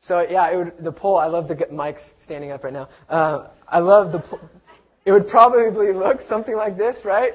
So 0.00 0.24
yeah, 0.28 0.52
it 0.52 0.56
would, 0.56 0.72
the 0.84 0.92
poll. 0.92 1.16
I 1.16 1.26
love 1.26 1.48
the 1.48 1.56
mics 1.72 2.02
standing 2.24 2.52
up 2.52 2.62
right 2.62 2.72
now. 2.72 2.88
Uh, 3.08 3.48
I 3.66 3.80
love 3.80 4.12
the. 4.12 4.22
It 5.04 5.12
would 5.12 5.28
probably 5.28 5.92
look 5.92 6.20
something 6.28 6.54
like 6.54 6.76
this, 6.76 6.96
right? 7.04 7.32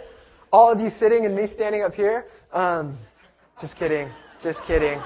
All 0.51 0.71
of 0.71 0.79
you 0.79 0.89
sitting 0.89 1.25
and 1.25 1.35
me 1.35 1.47
standing 1.47 1.83
up 1.83 1.93
here. 1.93 2.25
Um, 2.53 2.97
just 3.59 3.77
kidding. 3.77 4.09
Just 4.43 4.59
kidding. 4.67 4.99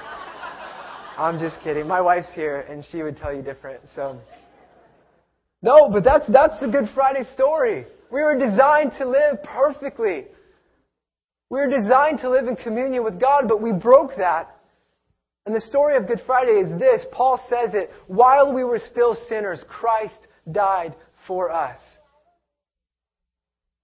I'm 1.16 1.38
just 1.38 1.60
kidding. 1.62 1.86
My 1.86 2.00
wife's 2.00 2.32
here, 2.34 2.60
and 2.68 2.84
she 2.90 3.02
would 3.02 3.16
tell 3.16 3.34
you 3.34 3.42
different. 3.42 3.80
So. 3.94 4.18
No, 5.62 5.88
but 5.90 6.04
that's 6.04 6.30
that's 6.30 6.60
the 6.60 6.68
Good 6.68 6.88
Friday 6.94 7.24
story. 7.32 7.86
We 8.10 8.22
were 8.22 8.38
designed 8.38 8.92
to 8.98 9.08
live 9.08 9.42
perfectly. 9.42 10.26
We 11.48 11.60
were 11.60 11.68
designed 11.68 12.20
to 12.20 12.30
live 12.30 12.48
in 12.48 12.56
communion 12.56 13.04
with 13.04 13.20
God, 13.20 13.46
but 13.48 13.62
we 13.62 13.72
broke 13.72 14.16
that. 14.18 14.56
And 15.46 15.54
the 15.54 15.60
story 15.60 15.96
of 15.96 16.08
Good 16.08 16.22
Friday 16.26 16.58
is 16.58 16.76
this 16.78 17.04
Paul 17.12 17.40
says 17.48 17.74
it 17.74 17.90
while 18.08 18.52
we 18.52 18.64
were 18.64 18.80
still 18.80 19.14
sinners, 19.28 19.64
Christ 19.68 20.26
died 20.50 20.96
for 21.26 21.50
us. 21.52 21.78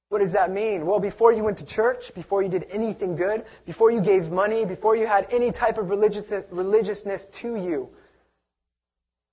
What 0.08 0.20
does 0.20 0.32
that 0.32 0.50
mean? 0.50 0.84
Well, 0.84 1.00
before 1.00 1.32
you 1.32 1.42
went 1.44 1.56
to 1.58 1.66
church, 1.66 2.02
before 2.14 2.42
you 2.42 2.50
did 2.50 2.66
anything 2.70 3.16
good, 3.16 3.44
before 3.64 3.90
you 3.90 4.02
gave 4.02 4.24
money, 4.24 4.66
before 4.66 4.94
you 4.94 5.06
had 5.06 5.26
any 5.32 5.52
type 5.52 5.78
of 5.78 5.88
religiousness 5.88 7.22
to 7.40 7.56
you, 7.56 7.88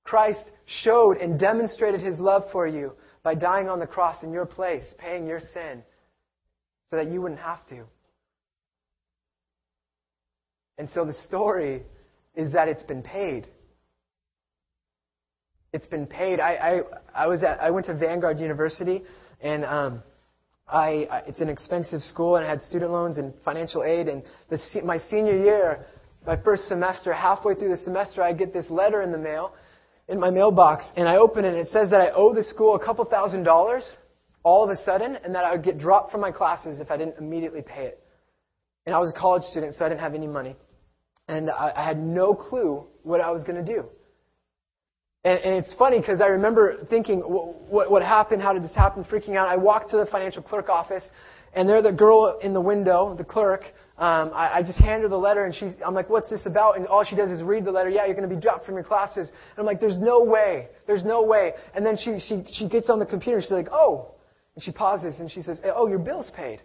Christ 0.06 0.46
showed 0.66 1.18
and 1.18 1.38
demonstrated 1.38 2.00
his 2.00 2.18
love 2.20 2.44
for 2.52 2.66
you 2.66 2.94
by 3.24 3.36
dying 3.36 3.68
on 3.68 3.80
the 3.80 3.88
cross 3.88 4.24
in 4.24 4.32
your 4.32 4.46
place, 4.46 4.86
paying 4.98 5.28
your 5.28 5.42
sin, 5.42 5.84
so 6.90 6.96
that 6.96 7.12
you 7.12 7.22
wouldn't 7.22 7.42
have 7.42 7.68
to. 7.68 7.84
And 10.80 10.90
so 10.90 11.04
the 11.04 11.14
story 11.14 11.84
is 12.36 12.54
that 12.54 12.70
it's 12.70 12.84
been 12.84 13.04
paid. 13.04 13.48
It's 15.74 15.86
been 15.86 16.08
paid. 16.08 16.40
I, 16.40 16.82
I, 17.16 17.24
I 17.26 17.28
was 17.28 17.44
at, 17.44 17.62
I 17.62 17.70
went 17.70 17.86
to 17.88 17.94
Vanguard 17.94 18.40
University, 18.40 19.04
and 19.42 19.66
um, 19.66 20.02
I, 20.68 21.24
it's 21.28 21.42
an 21.42 21.50
expensive 21.50 22.02
school, 22.02 22.38
and 22.38 22.46
I 22.46 22.50
had 22.50 22.62
student 22.62 22.92
loans 22.92 23.18
and 23.18 23.34
financial 23.44 23.84
aid. 23.84 24.08
And 24.08 24.24
the, 24.50 24.58
my 24.86 24.98
senior 24.98 25.38
year, 25.38 25.86
my 26.26 26.42
first 26.42 26.64
semester, 26.70 27.14
halfway 27.14 27.56
through 27.56 27.70
the 27.70 27.78
semester, 27.78 28.24
I 28.24 28.32
get 28.32 28.54
this 28.54 28.70
letter 28.70 29.02
in 29.02 29.12
the 29.12 29.18
mail, 29.18 29.54
in 30.08 30.18
my 30.18 30.30
mailbox, 30.30 30.92
and 30.96 31.10
I 31.10 31.18
open 31.18 31.44
it, 31.44 31.50
and 31.50 31.58
it 31.58 31.68
says 31.68 31.90
that 31.92 32.00
I 32.00 32.12
owe 32.12 32.34
the 32.34 32.44
school 32.44 32.76
a 32.76 32.84
couple 32.84 33.04
thousand 33.04 33.44
dollars 33.44 33.98
all 34.44 34.64
of 34.64 34.70
a 34.70 34.82
sudden, 34.84 35.18
and 35.26 35.36
that 35.36 35.44
I 35.44 35.52
would 35.52 35.64
get 35.64 35.78
dropped 35.78 36.10
from 36.10 36.22
my 36.22 36.32
classes 36.32 36.80
if 36.80 36.90
I 36.90 36.96
didn't 36.96 37.18
immediately 37.20 37.62
pay 37.62 37.84
it. 37.88 38.02
And 38.86 38.96
I 38.96 39.00
was 39.00 39.12
a 39.14 39.20
college 39.20 39.44
student, 39.44 39.76
so 39.76 39.86
I 39.86 39.90
didn't 39.90 40.00
have 40.00 40.16
any 40.16 40.26
money. 40.26 40.56
And 41.30 41.50
I, 41.50 41.72
I 41.78 41.86
had 41.86 42.00
no 42.00 42.34
clue 42.34 42.86
what 43.04 43.22
I 43.22 43.30
was 43.30 43.44
going 43.44 43.64
to 43.64 43.74
do. 43.76 43.86
And, 45.24 45.40
and 45.40 45.54
it's 45.56 45.74
funny 45.78 46.00
because 46.00 46.22
I 46.22 46.28
remember 46.28 46.86
thinking, 46.90 47.20
what, 47.20 47.92
what 47.92 48.02
happened? 48.02 48.42
How 48.42 48.52
did 48.52 48.64
this 48.64 48.76
happen? 48.76 49.04
Freaking 49.04 49.36
out. 49.38 49.48
I 49.48 49.56
walked 49.56 49.92
to 49.92 49.98
the 49.98 50.08
financial 50.08 50.42
clerk 50.42 50.70
office, 50.70 51.04
and 51.54 51.70
there 51.70 51.82
the 51.84 51.92
girl 51.92 52.40
in 52.42 52.54
the 52.54 52.62
window, 52.62 53.16
the 53.16 53.24
clerk, 53.24 53.62
um, 54.00 54.32
I, 54.34 54.60
I 54.60 54.64
just 54.64 54.80
hand 54.80 55.04
her 55.04 55.10
the 55.10 55.18
letter, 55.18 55.46
and 55.46 55.54
she's, 55.54 55.74
I'm 55.86 55.94
like, 55.94 56.10
what's 56.10 56.30
this 56.30 56.46
about? 56.46 56.78
And 56.78 56.88
all 56.88 57.04
she 57.04 57.16
does 57.16 57.30
is 57.30 57.44
read 57.44 57.64
the 57.66 57.72
letter. 57.72 57.90
Yeah, 57.90 58.06
you're 58.06 58.16
going 58.16 58.28
to 58.28 58.34
be 58.34 58.42
dropped 58.42 58.66
from 58.66 58.76
your 58.76 58.84
classes. 58.86 59.28
And 59.28 59.60
I'm 59.60 59.66
like, 59.66 59.80
there's 59.80 60.00
no 60.00 60.24
way. 60.24 60.70
There's 60.88 61.04
no 61.04 61.22
way. 61.22 61.52
And 61.76 61.86
then 61.86 61.96
she, 61.96 62.18
she, 62.18 62.44
she 62.52 62.68
gets 62.68 62.90
on 62.90 62.98
the 62.98 63.06
computer. 63.06 63.40
She's 63.42 63.52
like, 63.52 63.68
oh. 63.72 64.16
And 64.56 64.64
she 64.64 64.72
pauses, 64.72 65.20
and 65.20 65.30
she 65.30 65.42
says, 65.42 65.60
oh, 65.64 65.88
your 65.88 66.00
bill's 66.00 66.32
paid. 66.36 66.62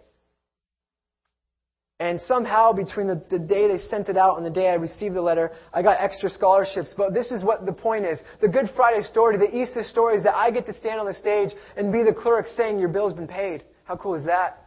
And 1.99 2.19
somehow, 2.21 2.73
between 2.73 3.07
the, 3.07 3.23
the, 3.29 3.39
day 3.39 3.69
they 3.69 3.77
sent 3.77 4.09
it 4.09 4.17
out 4.17 4.35
and 4.35 4.45
the 4.45 4.49
day 4.49 4.67
I 4.67 4.73
received 4.73 5.15
the 5.15 5.21
letter, 5.21 5.51
I 5.73 5.81
got 5.81 5.97
extra 6.01 6.29
scholarships. 6.29 6.93
But 6.95 7.13
this 7.13 7.31
is 7.31 7.41
what 7.41 7.65
the 7.65 7.71
point 7.71 8.03
is. 8.03 8.19
The 8.41 8.49
Good 8.49 8.69
Friday 8.75 9.01
story, 9.01 9.37
the 9.37 9.55
Easter 9.55 9.81
story 9.81 10.17
is 10.17 10.23
that 10.23 10.35
I 10.35 10.51
get 10.51 10.65
to 10.65 10.73
stand 10.73 10.99
on 10.99 11.05
the 11.05 11.13
stage 11.13 11.51
and 11.77 11.93
be 11.93 12.03
the 12.03 12.11
clerk 12.11 12.47
saying, 12.57 12.79
Your 12.79 12.89
bill's 12.89 13.13
been 13.13 13.29
paid. 13.29 13.63
How 13.85 13.95
cool 13.95 14.15
is 14.15 14.25
that? 14.25 14.65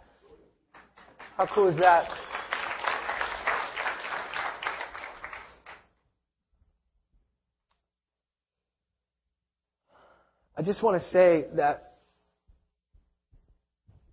How 1.36 1.46
cool 1.54 1.68
is 1.68 1.76
that? 1.76 2.10
I 10.56 10.62
just 10.62 10.82
want 10.82 11.00
to 11.00 11.08
say 11.10 11.44
that 11.54 11.87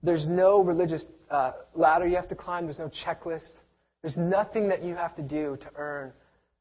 There's 0.05 0.27
no 0.27 0.61
religious 0.61 1.03
uh, 1.31 1.53
ladder 1.73 2.07
you 2.07 2.15
have 2.15 2.27
to 2.29 2.35
climb. 2.35 2.65
There's 2.65 2.79
no 2.79 2.91
checklist. 3.05 3.49
There's 4.03 4.17
nothing 4.17 4.69
that 4.69 4.83
you 4.83 4.93
have 4.95 5.15
to 5.15 5.23
do 5.23 5.57
to 5.61 5.67
earn 5.75 6.13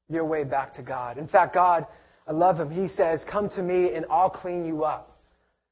your 0.09 0.25
way 0.25 0.45
back 0.45 0.73
to 0.75 0.83
God. 0.83 1.19
In 1.19 1.29
fact, 1.29 1.53
God, 1.53 1.87
I 2.27 2.33
love 2.33 2.59
Him. 2.59 2.71
He 2.71 2.89
says, 2.89 3.25
Come 3.31 3.51
to 3.51 3.63
me 3.63 3.95
and 3.95 4.07
I'll 4.11 4.31
clean 4.31 4.65
you 4.65 4.85
up. 4.85 5.21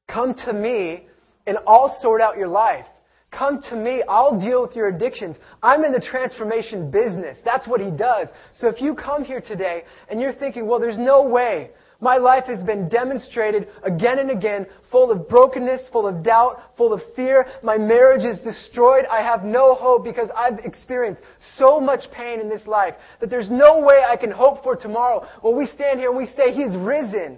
Come 0.07 0.35
to 0.45 0.53
me 0.53 1.07
and 1.47 1.57
I'll 1.65 1.97
sort 1.99 2.21
out 2.21 2.37
your 2.37 2.47
life. 2.47 2.85
Come 3.31 3.63
to 3.63 3.75
me. 3.75 4.03
I'll 4.07 4.39
deal 4.39 4.61
with 4.61 4.75
your 4.75 4.87
addictions. 4.87 5.37
I'm 5.63 5.83
in 5.83 5.91
the 5.91 5.99
transformation 5.99 6.91
business. 6.91 7.39
That's 7.43 7.67
what 7.67 7.81
he 7.81 7.89
does. 7.89 8.27
So 8.53 8.67
if 8.67 8.79
you 8.79 8.93
come 8.93 9.23
here 9.23 9.41
today 9.41 9.83
and 10.09 10.21
you're 10.21 10.33
thinking, 10.33 10.67
well, 10.67 10.79
there's 10.79 10.99
no 10.99 11.27
way. 11.27 11.71
My 12.03 12.17
life 12.17 12.43
has 12.47 12.61
been 12.63 12.89
demonstrated 12.89 13.69
again 13.81 14.19
and 14.19 14.29
again, 14.29 14.67
full 14.91 15.09
of 15.09 15.29
brokenness, 15.29 15.87
full 15.93 16.05
of 16.05 16.21
doubt, 16.21 16.59
full 16.75 16.91
of 16.91 16.99
fear. 17.15 17.45
My 17.63 17.77
marriage 17.77 18.25
is 18.25 18.41
destroyed. 18.41 19.05
I 19.09 19.21
have 19.21 19.45
no 19.45 19.73
hope 19.73 20.03
because 20.03 20.29
I've 20.35 20.59
experienced 20.65 21.21
so 21.55 21.79
much 21.79 22.11
pain 22.11 22.41
in 22.41 22.49
this 22.49 22.67
life 22.67 22.95
that 23.21 23.29
there's 23.29 23.49
no 23.49 23.79
way 23.79 24.03
I 24.05 24.17
can 24.17 24.31
hope 24.31 24.63
for 24.63 24.75
tomorrow. 24.75 25.25
Well, 25.41 25.55
we 25.55 25.65
stand 25.65 25.99
here 25.99 26.09
and 26.09 26.17
we 26.17 26.25
say, 26.25 26.51
He's 26.51 26.75
risen. 26.75 27.37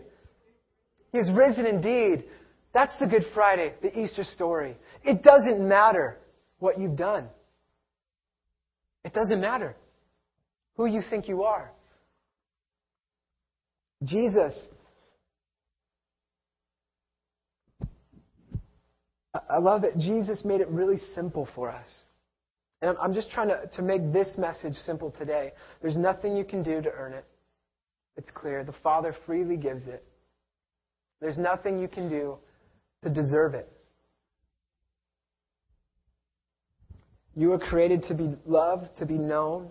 He's 1.11 1.29
risen 1.29 1.67
indeed. 1.67 2.23
That's 2.73 2.97
the 2.99 3.05
Good 3.05 3.27
Friday, 3.35 3.73
the 3.83 3.97
Easter 3.97 4.23
story. 4.23 4.77
It 5.03 5.21
doesn't 5.21 5.65
matter 5.65 6.17
what 6.57 6.79
you've 6.79 6.97
done. 6.97 7.27
It 9.03 9.13
doesn't 9.13 9.39
matter 9.39 9.75
who 10.75 10.87
you 10.87 11.03
think 11.07 11.27
you 11.27 11.43
are. 11.43 11.71
Jesus. 14.03 14.53
I 19.49 19.57
love 19.57 19.83
it. 19.83 19.97
Jesus 19.97 20.43
made 20.45 20.61
it 20.61 20.67
really 20.69 20.97
simple 21.13 21.47
for 21.55 21.69
us. 21.69 21.87
And 22.81 22.97
I'm 23.01 23.13
just 23.13 23.31
trying 23.31 23.49
to, 23.49 23.67
to 23.75 23.81
make 23.81 24.13
this 24.13 24.35
message 24.37 24.73
simple 24.85 25.11
today. 25.11 25.53
There's 25.81 25.97
nothing 25.97 26.37
you 26.37 26.45
can 26.45 26.63
do 26.63 26.81
to 26.81 26.91
earn 26.91 27.13
it. 27.13 27.25
It's 28.17 28.31
clear. 28.31 28.63
The 28.63 28.75
Father 28.83 29.15
freely 29.25 29.57
gives 29.57 29.87
it. 29.87 30.03
There's 31.21 31.37
nothing 31.37 31.79
you 31.79 31.87
can 31.87 32.09
do 32.09 32.37
to 33.03 33.09
deserve 33.09 33.55
it. 33.55 33.69
You 37.35 37.49
were 37.49 37.59
created 37.59 38.03
to 38.03 38.13
be 38.13 38.35
loved, 38.45 38.95
to 38.97 39.05
be 39.05 39.17
known, 39.17 39.69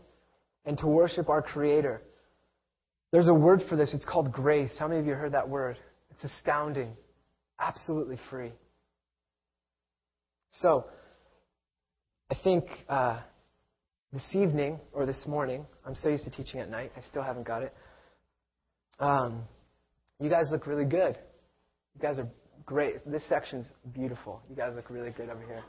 and 0.66 0.76
to 0.78 0.86
worship 0.86 1.28
our 1.28 1.40
Creator. 1.40 2.02
There's 3.14 3.28
a 3.28 3.34
word 3.34 3.62
for 3.68 3.76
this. 3.76 3.94
It's 3.94 4.04
called 4.04 4.32
grace. 4.32 4.74
How 4.76 4.88
many 4.88 4.98
of 4.98 5.06
you 5.06 5.12
heard 5.12 5.34
that 5.34 5.48
word? 5.48 5.76
It's 6.10 6.24
astounding. 6.24 6.96
Absolutely 7.60 8.18
free. 8.28 8.50
So, 10.50 10.86
I 12.28 12.34
think 12.42 12.64
uh, 12.88 13.20
this 14.12 14.34
evening 14.34 14.80
or 14.92 15.06
this 15.06 15.26
morning, 15.28 15.64
I'm 15.86 15.94
so 15.94 16.08
used 16.08 16.24
to 16.24 16.30
teaching 16.30 16.58
at 16.58 16.68
night, 16.68 16.90
I 16.96 17.02
still 17.02 17.22
haven't 17.22 17.46
got 17.46 17.62
it. 17.62 17.72
Um, 18.98 19.44
you 20.18 20.28
guys 20.28 20.46
look 20.50 20.66
really 20.66 20.84
good. 20.84 21.16
You 21.94 22.00
guys 22.02 22.18
are 22.18 22.26
great. 22.66 22.96
This 23.06 23.22
section's 23.28 23.66
beautiful. 23.92 24.42
You 24.50 24.56
guys 24.56 24.72
look 24.74 24.90
really 24.90 25.12
good 25.12 25.30
over 25.30 25.46
here 25.46 25.62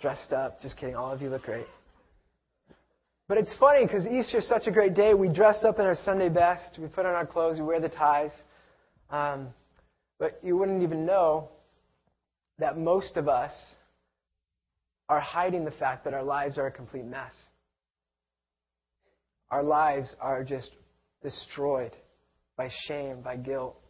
dressed 0.00 0.32
up. 0.32 0.60
Just 0.60 0.76
kidding. 0.76 0.96
All 0.96 1.12
of 1.12 1.22
you 1.22 1.30
look 1.30 1.42
great. 1.42 1.66
But 3.32 3.38
it's 3.38 3.54
funny 3.58 3.86
because 3.86 4.06
Easter 4.06 4.40
is 4.40 4.46
such 4.46 4.66
a 4.66 4.70
great 4.70 4.92
day. 4.92 5.14
We 5.14 5.30
dress 5.30 5.64
up 5.64 5.78
in 5.78 5.86
our 5.86 5.94
Sunday 5.94 6.28
best. 6.28 6.78
We 6.78 6.86
put 6.86 7.06
on 7.06 7.14
our 7.14 7.24
clothes. 7.24 7.56
We 7.56 7.64
wear 7.64 7.80
the 7.80 7.88
ties. 7.88 8.30
Um, 9.08 9.48
but 10.18 10.38
you 10.42 10.54
wouldn't 10.58 10.82
even 10.82 11.06
know 11.06 11.48
that 12.58 12.76
most 12.76 13.16
of 13.16 13.28
us 13.28 13.52
are 15.08 15.18
hiding 15.18 15.64
the 15.64 15.70
fact 15.70 16.04
that 16.04 16.12
our 16.12 16.22
lives 16.22 16.58
are 16.58 16.66
a 16.66 16.70
complete 16.70 17.06
mess. 17.06 17.32
Our 19.50 19.62
lives 19.62 20.14
are 20.20 20.44
just 20.44 20.70
destroyed 21.22 21.96
by 22.58 22.68
shame, 22.86 23.22
by 23.22 23.36
guilt, 23.36 23.80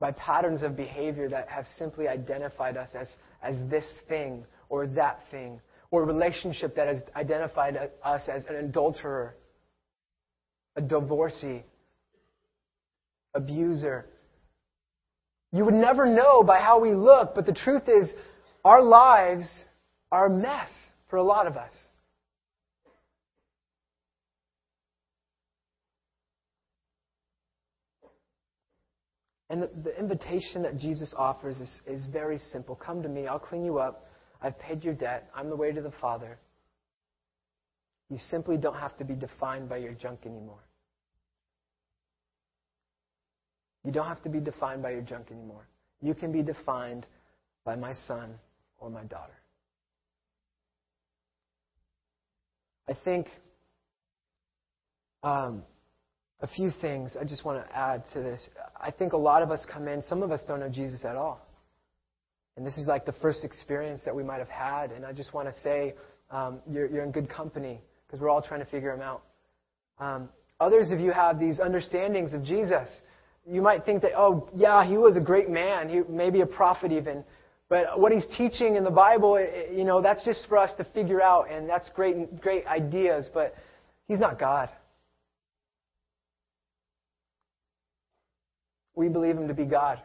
by 0.00 0.12
patterns 0.12 0.62
of 0.62 0.76
behavior 0.76 1.30
that 1.30 1.48
have 1.48 1.64
simply 1.78 2.08
identified 2.08 2.76
us 2.76 2.90
as, 2.94 3.08
as 3.42 3.54
this 3.70 3.86
thing 4.06 4.44
or 4.68 4.86
that 4.88 5.20
thing, 5.30 5.62
or 5.92 6.02
a 6.02 6.06
relationship 6.06 6.74
that 6.74 6.88
has 6.88 7.02
identified 7.14 7.76
us 8.02 8.22
as 8.26 8.44
an 8.46 8.56
adulterer, 8.56 9.36
a 10.74 10.80
divorcee, 10.80 11.62
abuser. 13.34 14.06
You 15.52 15.66
would 15.66 15.74
never 15.74 16.06
know 16.06 16.42
by 16.42 16.60
how 16.60 16.80
we 16.80 16.94
look, 16.94 17.34
but 17.34 17.44
the 17.44 17.52
truth 17.52 17.88
is, 17.88 18.10
our 18.64 18.82
lives 18.82 19.46
are 20.10 20.26
a 20.26 20.30
mess 20.30 20.70
for 21.10 21.16
a 21.18 21.22
lot 21.22 21.46
of 21.46 21.58
us. 21.58 21.72
And 29.50 29.62
the, 29.62 29.70
the 29.84 29.98
invitation 29.98 30.62
that 30.62 30.78
Jesus 30.78 31.12
offers 31.14 31.60
is, 31.60 31.80
is 31.86 32.06
very 32.10 32.38
simple 32.38 32.74
Come 32.74 33.02
to 33.02 33.08
me, 33.10 33.26
I'll 33.26 33.38
clean 33.38 33.62
you 33.62 33.78
up. 33.78 34.06
I've 34.42 34.58
paid 34.58 34.82
your 34.82 34.94
debt. 34.94 35.30
I'm 35.34 35.48
the 35.48 35.56
way 35.56 35.72
to 35.72 35.80
the 35.80 35.92
Father. 36.00 36.38
You 38.10 38.18
simply 38.18 38.56
don't 38.56 38.76
have 38.76 38.96
to 38.98 39.04
be 39.04 39.14
defined 39.14 39.68
by 39.68 39.78
your 39.78 39.92
junk 39.92 40.20
anymore. 40.26 40.62
You 43.84 43.92
don't 43.92 44.06
have 44.06 44.22
to 44.22 44.28
be 44.28 44.40
defined 44.40 44.82
by 44.82 44.90
your 44.90 45.00
junk 45.00 45.30
anymore. 45.30 45.66
You 46.00 46.14
can 46.14 46.32
be 46.32 46.42
defined 46.42 47.06
by 47.64 47.76
my 47.76 47.94
son 48.06 48.34
or 48.78 48.90
my 48.90 49.04
daughter. 49.04 49.32
I 52.88 52.94
think 53.04 53.28
um, 55.22 55.62
a 56.40 56.46
few 56.46 56.70
things 56.80 57.16
I 57.18 57.24
just 57.24 57.44
want 57.44 57.64
to 57.64 57.76
add 57.76 58.02
to 58.12 58.20
this. 58.20 58.50
I 58.78 58.90
think 58.90 59.12
a 59.12 59.16
lot 59.16 59.42
of 59.42 59.50
us 59.50 59.64
come 59.72 59.88
in, 59.88 60.02
some 60.02 60.22
of 60.22 60.32
us 60.32 60.42
don't 60.46 60.60
know 60.60 60.68
Jesus 60.68 61.04
at 61.04 61.16
all. 61.16 61.46
And 62.56 62.66
this 62.66 62.76
is 62.76 62.86
like 62.86 63.06
the 63.06 63.14
first 63.14 63.44
experience 63.44 64.02
that 64.04 64.14
we 64.14 64.22
might 64.22 64.38
have 64.38 64.48
had. 64.48 64.92
And 64.92 65.04
I 65.06 65.12
just 65.12 65.32
want 65.32 65.48
to 65.48 65.54
say 65.60 65.94
um, 66.30 66.60
you're, 66.70 66.86
you're, 66.86 67.04
in 67.04 67.10
good 67.10 67.28
company 67.28 67.80
because 68.06 68.20
we're 68.20 68.28
all 68.28 68.42
trying 68.42 68.60
to 68.60 68.66
figure 68.66 68.92
him 68.92 69.00
out. 69.00 69.22
Um, 69.98 70.28
others 70.60 70.90
of 70.90 71.00
you 71.00 71.12
have 71.12 71.38
these 71.38 71.60
understandings 71.60 72.34
of 72.34 72.44
Jesus. 72.44 72.88
You 73.50 73.62
might 73.62 73.84
think 73.84 74.02
that, 74.02 74.12
oh, 74.16 74.48
yeah, 74.54 74.86
he 74.86 74.98
was 74.98 75.16
a 75.16 75.20
great 75.20 75.48
man, 75.48 75.88
he 75.88 76.02
maybe 76.08 76.42
a 76.42 76.46
prophet 76.46 76.92
even. 76.92 77.24
But 77.68 77.98
what 77.98 78.12
he's 78.12 78.26
teaching 78.36 78.76
in 78.76 78.84
the 78.84 78.90
Bible, 78.90 79.40
you 79.74 79.84
know, 79.84 80.02
that's 80.02 80.24
just 80.24 80.46
for 80.46 80.58
us 80.58 80.74
to 80.76 80.84
figure 80.84 81.22
out, 81.22 81.50
and 81.50 81.66
that's 81.66 81.88
great, 81.90 82.38
great 82.40 82.66
ideas. 82.66 83.30
But 83.32 83.54
he's 84.06 84.20
not 84.20 84.38
God. 84.38 84.68
We 88.94 89.08
believe 89.08 89.38
him 89.38 89.48
to 89.48 89.54
be 89.54 89.64
God. 89.64 90.02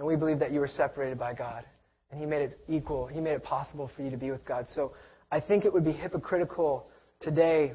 And 0.00 0.06
we 0.06 0.16
believe 0.16 0.38
that 0.38 0.50
you 0.50 0.60
were 0.60 0.66
separated 0.66 1.18
by 1.18 1.34
God. 1.34 1.62
And 2.10 2.18
he 2.18 2.24
made 2.24 2.40
it 2.40 2.58
equal. 2.68 3.06
He 3.06 3.20
made 3.20 3.32
it 3.32 3.44
possible 3.44 3.90
for 3.94 4.00
you 4.00 4.10
to 4.10 4.16
be 4.16 4.30
with 4.30 4.42
God. 4.46 4.64
So 4.74 4.94
I 5.30 5.40
think 5.40 5.66
it 5.66 5.72
would 5.74 5.84
be 5.84 5.92
hypocritical 5.92 6.86
today, 7.20 7.74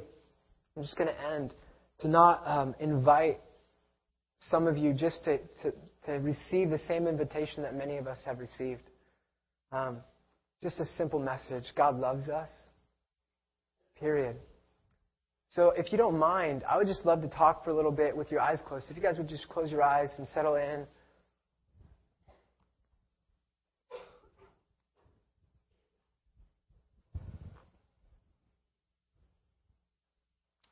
I'm 0.76 0.82
just 0.82 0.98
going 0.98 1.14
to 1.14 1.34
end, 1.34 1.54
to 2.00 2.08
not 2.08 2.42
um, 2.48 2.74
invite 2.80 3.42
some 4.40 4.66
of 4.66 4.76
you 4.76 4.92
just 4.92 5.24
to, 5.26 5.38
to, 5.62 5.74
to, 6.08 6.14
receive 6.14 6.72
the 6.72 6.80
same 6.80 7.06
invitation 7.06 7.62
that 7.62 7.76
many 7.76 7.98
of 7.98 8.08
us 8.08 8.18
have 8.26 8.40
received. 8.40 8.90
Um, 9.72 9.98
just 10.64 10.80
a 10.80 10.86
simple 10.98 11.20
message 11.20 11.66
God 11.78 12.00
loves 12.00 12.28
us. 12.28 12.50
Period. 14.00 14.36
So, 15.50 15.74
if 15.78 15.92
you 15.92 16.00
don't 16.00 16.18
mind, 16.18 16.64
I 16.68 16.78
would 16.78 16.88
just 16.88 17.06
love 17.06 17.22
to 17.22 17.28
talk 17.28 17.64
for 17.64 17.70
a 17.70 17.76
little 17.76 17.92
bit 17.92 18.18
with 18.18 18.32
your 18.32 18.42
eyes 18.42 18.64
closed. 18.68 18.90
If 18.90 18.98
you 18.98 19.04
guys 19.04 19.20
would 19.20 19.30
just 19.30 19.48
close 19.48 19.70
your 19.70 19.84
eyes 19.84 20.10
and 20.18 20.28
settle 20.30 20.56
in. 20.56 20.88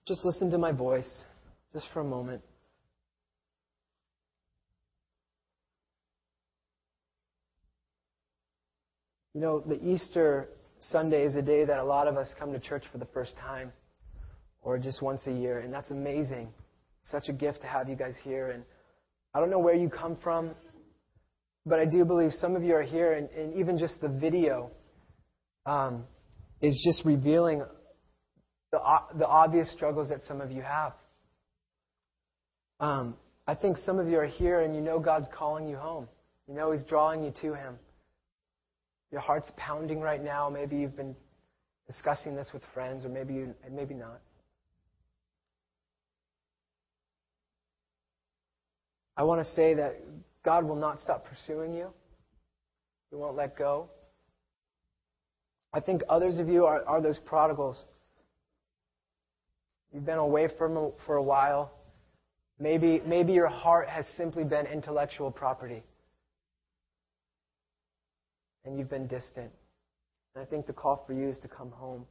Just 0.05 0.25
listen 0.25 0.51
to 0.51 0.57
my 0.57 0.73
voice, 0.73 1.23
just 1.71 1.87
for 1.93 2.01
a 2.01 2.03
moment. 2.03 2.41
You 9.33 9.39
know, 9.39 9.63
the 9.65 9.81
Easter 9.81 10.49
Sunday 10.81 11.23
is 11.23 11.37
a 11.37 11.41
day 11.41 11.63
that 11.63 11.79
a 11.79 11.83
lot 11.83 12.07
of 12.07 12.17
us 12.17 12.33
come 12.37 12.51
to 12.51 12.59
church 12.59 12.83
for 12.91 12.97
the 12.97 13.07
first 13.13 13.35
time 13.37 13.71
or 14.61 14.77
just 14.77 15.01
once 15.01 15.25
a 15.27 15.31
year, 15.31 15.59
and 15.59 15.73
that's 15.73 15.91
amazing. 15.91 16.49
Such 17.05 17.29
a 17.29 17.33
gift 17.33 17.61
to 17.61 17.67
have 17.67 17.87
you 17.87 17.95
guys 17.95 18.15
here. 18.23 18.51
And 18.51 18.63
I 19.33 19.39
don't 19.39 19.49
know 19.49 19.59
where 19.59 19.73
you 19.73 19.89
come 19.89 20.17
from, 20.21 20.51
but 21.65 21.79
I 21.79 21.85
do 21.85 22.03
believe 22.03 22.33
some 22.33 22.57
of 22.57 22.63
you 22.63 22.75
are 22.75 22.83
here, 22.83 23.13
and, 23.13 23.29
and 23.29 23.53
even 23.55 23.77
just 23.77 24.01
the 24.01 24.09
video 24.09 24.69
um, 25.65 26.03
is 26.61 26.81
just 26.85 27.05
revealing 27.05 27.63
the, 28.73 28.79
the 29.19 29.27
obvious 29.27 29.71
struggles 29.71 30.09
that 30.09 30.23
some 30.23 30.41
of 30.41 30.51
you 30.51 30.63
have. 30.63 30.93
Um, 32.79 33.15
I 33.45 33.53
think 33.53 33.77
some 33.77 33.99
of 33.99 34.07
you 34.07 34.17
are 34.17 34.25
here 34.25 34.61
and 34.61 34.75
you 34.75 34.81
know 34.81 34.99
God's 34.99 35.27
calling 35.31 35.67
you 35.67 35.75
home. 35.77 36.07
You 36.47 36.55
know 36.55 36.71
He's 36.71 36.83
drawing 36.83 37.23
you 37.23 37.31
to 37.41 37.53
Him. 37.53 37.77
your 39.11 39.21
heart's 39.21 39.51
pounding 39.57 40.01
right 40.01 40.21
now. 40.21 40.49
Maybe 40.49 40.77
you've 40.77 40.97
been 40.97 41.15
discussing 41.85 42.35
this 42.35 42.49
with 42.51 42.63
friends, 42.73 43.05
or 43.05 43.09
maybe 43.09 43.35
you, 43.35 43.53
maybe 43.71 43.93
not. 43.93 44.19
I 49.15 49.21
want 49.21 49.45
to 49.45 49.53
say 49.53 49.75
that 49.75 50.01
God 50.43 50.65
will 50.67 50.77
not 50.77 50.97
stop 50.97 51.25
pursuing 51.25 51.75
you. 51.75 51.89
He 53.11 53.17
won't 53.17 53.35
let 53.37 53.55
go. 53.55 53.91
I 55.71 55.79
think 55.79 56.01
others 56.09 56.39
of 56.39 56.49
you 56.49 56.65
are, 56.65 56.83
are 56.85 57.01
those 57.01 57.19
prodigals. 57.19 57.85
You've 59.93 60.05
been 60.05 60.17
away 60.17 60.47
from 60.57 60.91
for 61.05 61.15
a 61.15 61.23
while. 61.23 61.71
Maybe, 62.59 63.01
maybe 63.05 63.33
your 63.33 63.47
heart 63.47 63.87
has 63.89 64.05
simply 64.17 64.43
been 64.43 64.65
intellectual 64.65 65.29
property. 65.31 65.83
And 68.65 68.77
you've 68.77 68.89
been 68.89 69.07
distant. 69.07 69.51
And 70.33 70.41
I 70.41 70.45
think 70.45 70.65
the 70.65 70.73
call 70.73 71.03
for 71.05 71.13
you 71.13 71.29
is 71.29 71.37
to 71.39 71.47
come 71.47 71.69
home. 71.71 72.05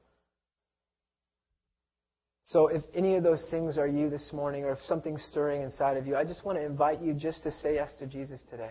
So 2.44 2.68
if 2.68 2.82
any 2.94 3.16
of 3.16 3.22
those 3.22 3.46
things 3.50 3.78
are 3.78 3.86
you 3.86 4.10
this 4.10 4.30
morning, 4.32 4.64
or 4.64 4.72
if 4.72 4.80
something's 4.82 5.22
stirring 5.30 5.62
inside 5.62 5.96
of 5.96 6.06
you, 6.06 6.16
I 6.16 6.24
just 6.24 6.44
want 6.44 6.58
to 6.58 6.64
invite 6.64 7.00
you 7.00 7.14
just 7.14 7.42
to 7.44 7.50
say 7.50 7.74
yes 7.74 7.90
to 7.98 8.06
Jesus 8.06 8.40
today. 8.50 8.70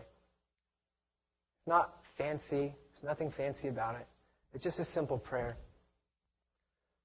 It's 1.60 1.67
not 1.67 1.95
fancy. 2.17 2.76
There's 2.93 3.04
nothing 3.04 3.34
fancy 3.36 3.67
about 3.67 3.95
it. 3.95 4.08
It's 4.54 4.63
just 4.63 4.80
a 4.80 4.86
simple 4.86 5.17
prayer. 5.17 5.58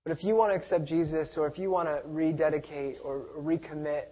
But 0.07 0.17
if 0.17 0.23
you 0.23 0.37
want 0.37 0.53
to 0.53 0.57
accept 0.57 0.85
Jesus, 0.85 1.35
or 1.37 1.49
if 1.49 1.59
you 1.59 1.69
want 1.69 1.89
to 1.89 2.01
rededicate 2.05 2.99
or 3.03 3.25
recommit 3.37 4.05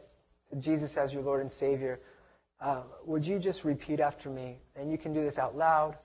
to 0.50 0.56
Jesus 0.56 0.90
as 0.96 1.12
your 1.12 1.22
Lord 1.22 1.40
and 1.40 1.50
Savior, 1.52 2.00
uh, 2.60 2.82
would 3.06 3.22
you 3.24 3.38
just 3.38 3.62
repeat 3.62 4.00
after 4.00 4.28
me? 4.28 4.58
And 4.74 4.90
you 4.90 4.98
can 4.98 5.14
do 5.14 5.22
this 5.22 5.38
out 5.38 5.56
loud. 5.56 5.96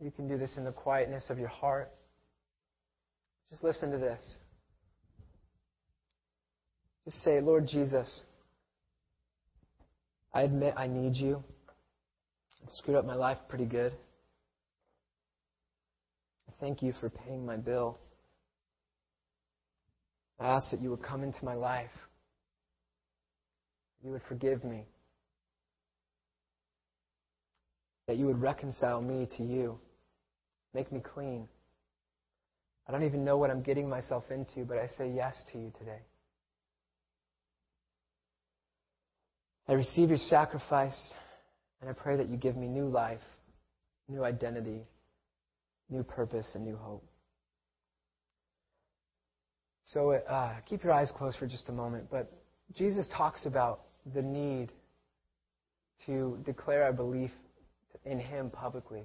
You 0.00 0.10
can 0.10 0.28
do 0.28 0.38
this 0.38 0.56
in 0.56 0.64
the 0.64 0.72
quietness 0.72 1.28
of 1.28 1.38
your 1.38 1.48
heart. 1.48 1.92
Just 3.50 3.62
listen 3.62 3.90
to 3.90 3.98
this. 3.98 4.36
Just 7.04 7.18
say, 7.18 7.38
Lord 7.42 7.66
Jesus, 7.66 8.22
I 10.32 10.40
admit 10.40 10.72
I 10.74 10.86
need 10.86 11.16
you. 11.16 11.44
I've 12.66 12.74
screwed 12.76 12.96
up 12.96 13.04
my 13.04 13.14
life 13.14 13.36
pretty 13.50 13.66
good. 13.66 13.92
Thank 16.60 16.80
you 16.80 16.94
for 16.98 17.10
paying 17.10 17.44
my 17.44 17.58
bill. 17.58 17.98
I 20.42 20.56
ask 20.56 20.72
that 20.72 20.82
you 20.82 20.90
would 20.90 21.02
come 21.04 21.22
into 21.22 21.44
my 21.44 21.54
life. 21.54 21.90
You 24.02 24.10
would 24.10 24.22
forgive 24.28 24.64
me. 24.64 24.86
That 28.08 28.16
you 28.16 28.26
would 28.26 28.40
reconcile 28.40 29.00
me 29.00 29.28
to 29.36 29.44
you. 29.44 29.78
Make 30.74 30.90
me 30.90 31.00
clean. 31.00 31.46
I 32.88 32.92
don't 32.92 33.04
even 33.04 33.24
know 33.24 33.36
what 33.36 33.50
I'm 33.50 33.62
getting 33.62 33.88
myself 33.88 34.24
into, 34.32 34.64
but 34.64 34.78
I 34.78 34.88
say 34.98 35.12
yes 35.14 35.40
to 35.52 35.58
you 35.58 35.72
today. 35.78 36.00
I 39.68 39.74
receive 39.74 40.08
your 40.08 40.18
sacrifice, 40.18 41.12
and 41.80 41.88
I 41.88 41.92
pray 41.92 42.16
that 42.16 42.28
you 42.28 42.36
give 42.36 42.56
me 42.56 42.66
new 42.66 42.88
life, 42.88 43.20
new 44.08 44.24
identity, 44.24 44.80
new 45.88 46.02
purpose, 46.02 46.50
and 46.56 46.64
new 46.64 46.76
hope. 46.76 47.04
So 49.92 50.12
uh, 50.12 50.54
keep 50.66 50.82
your 50.82 50.92
eyes 50.92 51.12
closed 51.14 51.36
for 51.38 51.46
just 51.46 51.68
a 51.68 51.72
moment. 51.72 52.08
But 52.10 52.32
Jesus 52.74 53.08
talks 53.14 53.44
about 53.44 53.82
the 54.14 54.22
need 54.22 54.72
to 56.06 56.38
declare 56.46 56.84
our 56.84 56.94
belief 56.94 57.30
in 58.06 58.18
Him 58.18 58.48
publicly. 58.48 59.02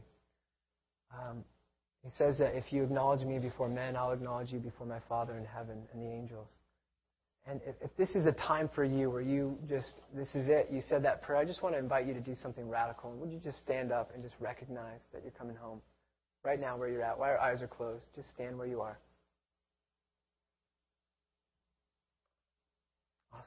Um, 1.13 1.43
he 2.03 2.09
says 2.11 2.37
that 2.37 2.55
if 2.55 2.71
you 2.71 2.83
acknowledge 2.83 3.25
me 3.25 3.37
before 3.37 3.67
men, 3.67 3.97
I'll 3.97 4.11
acknowledge 4.11 4.53
you 4.53 4.59
before 4.59 4.87
my 4.87 4.99
Father 5.09 5.37
in 5.37 5.43
heaven 5.43 5.77
and 5.91 6.01
the 6.01 6.07
angels. 6.07 6.47
And 7.45 7.59
if, 7.65 7.75
if 7.81 7.97
this 7.97 8.15
is 8.15 8.25
a 8.25 8.31
time 8.33 8.69
for 8.73 8.85
you 8.85 9.09
where 9.09 9.21
you 9.21 9.57
just, 9.69 10.01
this 10.15 10.35
is 10.35 10.47
it, 10.47 10.69
you 10.71 10.81
said 10.81 11.03
that 11.03 11.21
prayer, 11.21 11.39
I 11.39 11.45
just 11.45 11.61
want 11.63 11.75
to 11.75 11.79
invite 11.79 12.07
you 12.07 12.13
to 12.13 12.21
do 12.21 12.35
something 12.35 12.67
radical. 12.69 13.11
Would 13.11 13.31
you 13.31 13.39
just 13.43 13.59
stand 13.59 13.91
up 13.91 14.11
and 14.13 14.23
just 14.23 14.35
recognize 14.39 14.99
that 15.13 15.21
you're 15.23 15.31
coming 15.31 15.55
home? 15.55 15.81
Right 16.43 16.59
now, 16.59 16.77
where 16.77 16.87
you're 16.87 17.03
at, 17.03 17.19
while 17.19 17.29
your 17.29 17.39
eyes 17.41 17.61
are 17.61 17.67
closed, 17.67 18.05
just 18.15 18.29
stand 18.31 18.57
where 18.57 18.67
you 18.67 18.79
are. 18.79 18.97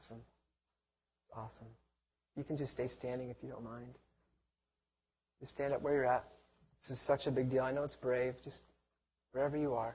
Awesome. 0.01 0.23
It's 1.29 1.37
Awesome. 1.37 1.69
You 2.37 2.45
can 2.45 2.57
just 2.57 2.73
stay 2.73 2.89
standing 2.89 3.29
if 3.29 3.37
you 3.43 3.51
don't 3.51 3.65
mind. 3.65 3.95
Just 5.41 5.53
stand 5.53 5.75
up 5.75 5.83
where 5.83 5.95
you're 5.95 6.07
at. 6.07 6.25
This 6.83 6.99
is 6.99 7.07
such 7.07 7.27
a 7.27 7.31
big 7.31 7.51
deal. 7.51 7.63
I 7.63 7.73
know 7.73 7.83
it's 7.83 7.97
brave. 7.97 8.35
Just 8.43 8.63
wherever 9.33 9.57
you 9.59 9.75
are. 9.75 9.95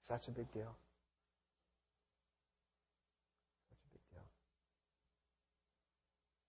Such 0.00 0.22
a 0.28 0.30
big 0.30 0.50
deal. 0.52 0.74
Such 3.68 3.80
a 3.84 3.88
big 3.92 4.02
deal. 4.14 4.22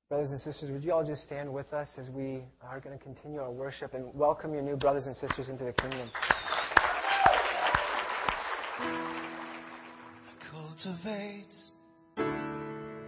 Brothers 0.09 0.31
and 0.31 0.39
sisters, 0.39 0.71
would 0.71 0.83
you 0.83 0.93
all 0.93 1.05
just 1.05 1.23
stand 1.23 1.51
with 1.51 1.73
us 1.73 1.89
as 1.97 2.09
we 2.09 2.43
are 2.61 2.79
going 2.79 2.97
to 2.97 3.03
continue 3.03 3.41
our 3.41 3.51
worship 3.51 3.93
and 3.93 4.13
welcome 4.13 4.53
your 4.53 4.63
new 4.63 4.77
brothers 4.77 5.05
and 5.05 5.15
sisters 5.17 5.49
into 5.49 5.65
the 5.65 5.73
kingdom? 5.73 6.09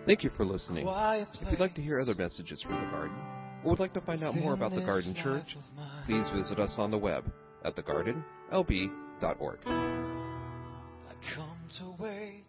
Thank 0.06 0.24
you 0.24 0.32
for 0.36 0.46
listening. 0.46 0.86
If 0.88 1.52
you'd 1.52 1.60
like 1.60 1.76
to 1.76 1.82
hear 1.82 2.00
other 2.00 2.16
messages 2.16 2.62
from 2.62 2.74
the 2.74 2.90
garden, 2.92 3.16
or 3.64 3.72
would 3.72 3.80
like 3.80 3.94
to 3.94 4.02
find 4.02 4.24
out 4.24 4.36
more 4.36 4.54
about 4.54 4.72
the 4.72 4.82
Garden 4.82 5.16
Church, 5.16 5.56
please 6.06 6.30
visit 6.36 6.60
us 6.60 6.76
on 6.78 6.90
the 6.92 6.98
web 6.98 7.32
at 7.64 7.76
thegardenlb.org. 7.76 9.60
I 9.66 11.14
come 11.36 11.58
to 11.80 11.96
wait. 12.02 12.46